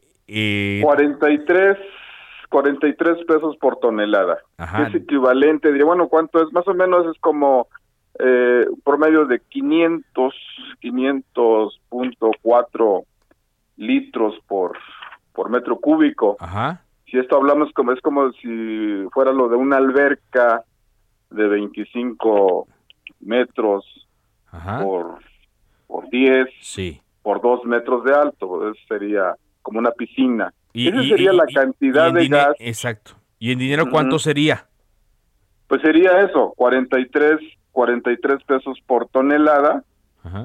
[0.83, 1.77] 43,
[2.49, 4.39] 43 pesos por tonelada.
[4.87, 6.51] Es equivalente, diría, bueno, ¿cuánto es?
[6.51, 7.67] Más o menos es como
[8.19, 10.33] eh, promedio de 500,
[10.81, 13.03] 500.4
[13.77, 14.77] litros por,
[15.33, 16.37] por metro cúbico.
[17.05, 20.63] Si esto hablamos como es como si fuera lo de una alberca
[21.31, 22.67] de 25
[23.21, 23.85] metros
[24.81, 25.19] por
[25.89, 27.01] por 10, sí.
[27.23, 30.53] por 2 metros de alto, eso sería como una piscina.
[30.73, 32.55] Y, Esa sería la cantidad de gas.
[32.59, 33.13] Exacto.
[33.39, 34.67] ¿Y en dinero cuánto sería?
[35.67, 37.39] Pues sería eso, 43,
[37.71, 39.83] 43 pesos por tonelada.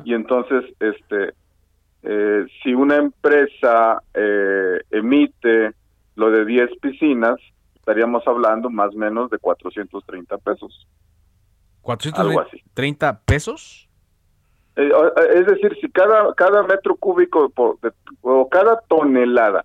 [0.05, 1.35] Y entonces, este,
[2.05, 5.73] eh, si una empresa eh, emite
[6.15, 7.37] lo de 10 piscinas,
[7.75, 10.87] estaríamos hablando más o menos de 430 pesos.
[11.83, 13.84] ¿430 pesos?
[14.77, 17.53] Eh, eh, es decir, si cada, cada metro cúbico
[18.23, 19.65] o cada tonelada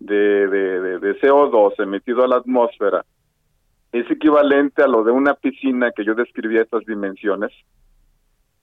[0.00, 3.04] de, de, CO2 emitido a la atmósfera
[3.92, 7.52] es equivalente a lo de una piscina que yo describía estas dimensiones,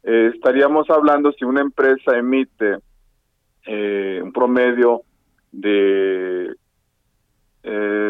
[0.03, 2.77] eh, estaríamos hablando si una empresa emite
[3.67, 5.01] un promedio
[5.51, 6.53] de,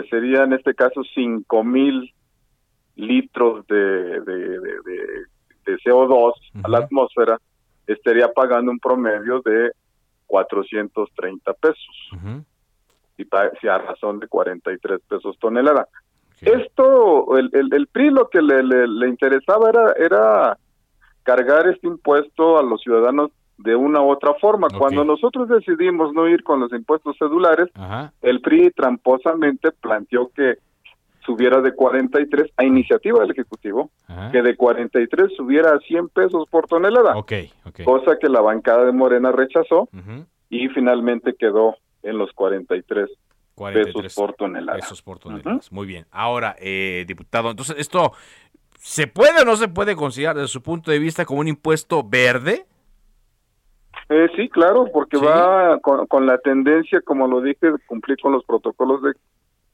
[0.09, 2.13] sería en este caso 5 mil
[2.95, 5.25] litros de, de, de
[5.65, 7.39] CO2 a la atmósfera,
[7.87, 9.71] estaría pagando un promedio de
[10.27, 12.09] 430 pesos.
[13.17, 13.25] Y
[13.61, 15.87] si a razón de 43 pesos tonelada.
[16.41, 20.57] Esto, el, el, PRI lo que le, le, interesaba era, era
[21.23, 24.67] cargar este impuesto a los ciudadanos de una u otra forma.
[24.77, 27.69] Cuando nosotros decidimos no ir con los impuestos cedulares,
[28.21, 30.57] el PRI tramposamente planteó que
[31.25, 33.89] subiera de 43 a iniciativa del Ejecutivo,
[34.31, 37.13] que de 43 subiera a 100 pesos por tonelada.
[37.83, 39.89] Cosa que la bancada de Morena rechazó
[40.49, 43.09] y finalmente quedó en los 43,
[43.55, 44.77] pesos por tonelada.
[44.77, 45.59] Pesos por tonelada.
[45.71, 46.05] Muy bien.
[46.11, 48.11] Ahora, eh, diputado, entonces esto
[48.77, 52.03] ¿se puede o no se puede considerar desde su punto de vista como un impuesto
[52.03, 52.65] verde?
[54.09, 58.33] Eh, sí, claro, porque va con, con, la tendencia, como lo dije, de cumplir con
[58.33, 59.13] los protocolos de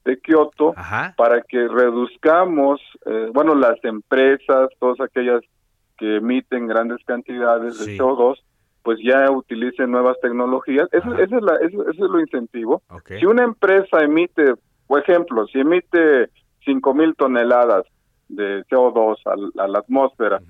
[0.04, 0.74] de Kioto
[1.16, 5.42] para que reduzcamos, eh, bueno, las empresas, todas aquellas
[5.96, 8.38] que emiten grandes cantidades de CO2,
[8.82, 10.88] pues ya utilicen nuevas tecnologías.
[10.92, 12.82] Eso, es, la, eso, es lo incentivo.
[13.06, 14.54] Si una empresa emite,
[14.88, 16.30] por ejemplo, si emite
[16.64, 17.84] 5 mil toneladas
[18.28, 20.40] de CO2 a, la atmósfera,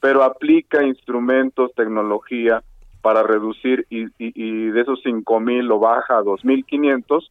[0.00, 2.62] pero aplica instrumentos, tecnología
[3.02, 7.28] para reducir y, y, y de esos 5 mil lo baja a 2.500,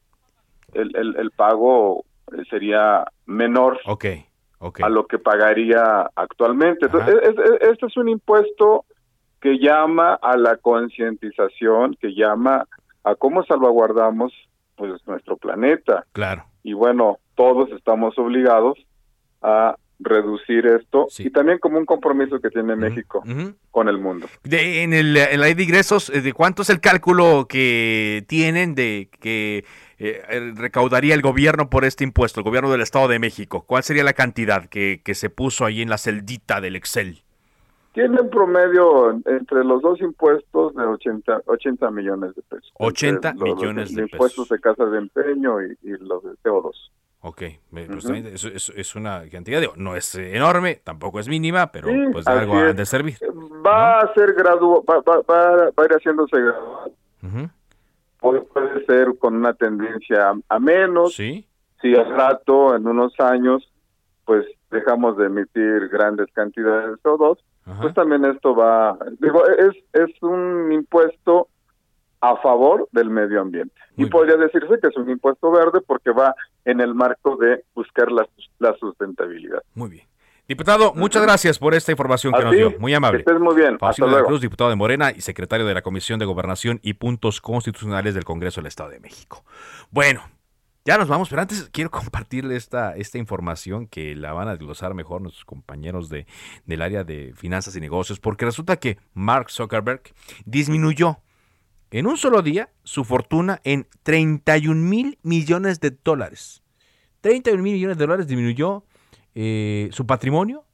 [0.74, 2.06] el, el, el pago
[2.50, 3.80] sería menor.
[4.84, 6.86] a lo que pagaría actualmente.
[6.86, 7.16] Entonces,
[7.62, 8.86] este es un impuesto
[9.40, 12.68] que llama a la concientización, que llama
[13.04, 14.32] a cómo salvaguardamos
[14.76, 16.06] pues nuestro planeta.
[16.12, 16.46] Claro.
[16.64, 18.78] Y bueno, todos estamos obligados
[19.42, 23.24] a reducir esto y también como un compromiso que tiene México
[23.70, 24.28] con el mundo.
[24.44, 28.26] De, en, el, en la ley de ingresos, eh, ¿de cuánto es el cálculo que
[28.28, 29.64] tienen de que
[30.00, 33.64] eh, recaudaría el gobierno por este impuesto, el gobierno del Estado de México?
[33.66, 37.24] ¿Cuál sería la cantidad que, que se puso ahí en la celdita del Excel?
[37.94, 42.72] Tiene un promedio entre los dos impuestos de 80, 80 millones de pesos.
[42.76, 44.14] 80 millones de, pesos.
[44.14, 46.72] Impuestos de casa de empeño y, los de CO2.
[47.24, 48.46] Ok, pues
[48.76, 53.18] es, una cantidad, no es enorme, tampoco es mínima, pero pues algo ha de servir.
[53.64, 56.92] Va a ser gradual, va, a ir haciéndose gradual.
[58.20, 61.14] puede, ser con una tendencia a, menos.
[61.14, 61.48] Sí.
[61.80, 63.72] Si al rato, en unos años,
[64.26, 67.38] pues dejamos de emitir grandes cantidades de CO2,
[67.82, 71.50] pues también esto va, digo, es, es un impuesto
[72.22, 73.74] a favor del medio ambiente.
[73.98, 78.12] y podría decirse que es un impuesto verde porque va en el marco de buscar
[78.12, 78.28] la,
[78.60, 79.62] la sustentabilidad.
[79.74, 80.12] Muy bien.
[80.48, 82.74] Diputado, muchas gracias por esta información que nos dio.
[82.80, 83.24] Muy amable.
[83.24, 83.78] Que muy bien.
[83.80, 84.28] Hasta luego.
[84.28, 88.26] Cruz, diputado de Morena y secretario de la Comisión de Gobernación y Puntos Constitucionales del
[88.26, 89.46] Congreso del Estado de México.
[89.92, 90.22] Bueno,
[90.84, 94.94] ya nos vamos, pero antes quiero compartirle esta, esta información que la van a desglosar
[94.94, 96.26] mejor nuestros compañeros de,
[96.66, 100.02] del área de finanzas y negocios, porque resulta que Mark Zuckerberg
[100.46, 101.20] disminuyó
[101.92, 106.64] en un solo día su fortuna en 31 mil millones de dólares.
[107.22, 108.84] 31 mil millones de dólares disminuyó
[109.36, 110.66] eh, su patrimonio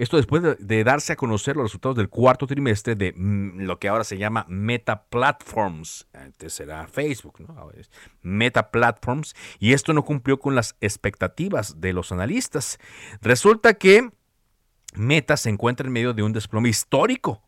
[0.00, 3.86] esto después de, darse a conocer los resultados del cuarto trimestre de mm, lo que
[3.86, 6.08] ahora se llama Meta Platforms.
[6.14, 7.54] Antes era Facebook, ¿no?
[7.58, 7.90] Ahora es
[8.22, 9.34] Meta Platforms.
[9.58, 12.78] Y esto no cumplió con las expectativas de los analistas.
[13.20, 14.08] Resulta que
[14.94, 17.42] Meta se encuentra en medio de un desplome histórico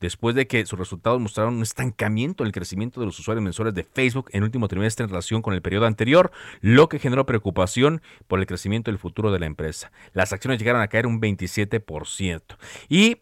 [0.00, 3.74] después de que sus resultados mostraron un estancamiento en el crecimiento de los usuarios mensuales
[3.74, 6.30] de Facebook en el último trimestre en relación con el periodo anterior,
[6.60, 9.92] lo que generó preocupación por el crecimiento del futuro de la empresa.
[10.12, 12.42] Las acciones llegaron a caer un 27%.
[12.88, 13.18] Y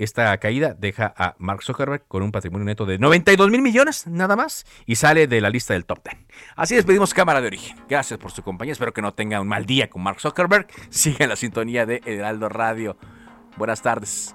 [0.00, 4.34] esta caída deja a Mark Zuckerberg con un patrimonio neto de 92 mil millones, nada
[4.34, 6.16] más, y sale de la lista del top 10.
[6.56, 7.76] Así despedimos Cámara de Origen.
[7.86, 8.72] Gracias por su compañía.
[8.72, 10.68] Espero que no tenga un mal día con Mark Zuckerberg.
[10.88, 12.96] Siga en la sintonía de Heraldo Radio.
[13.58, 14.34] Buenas tardes.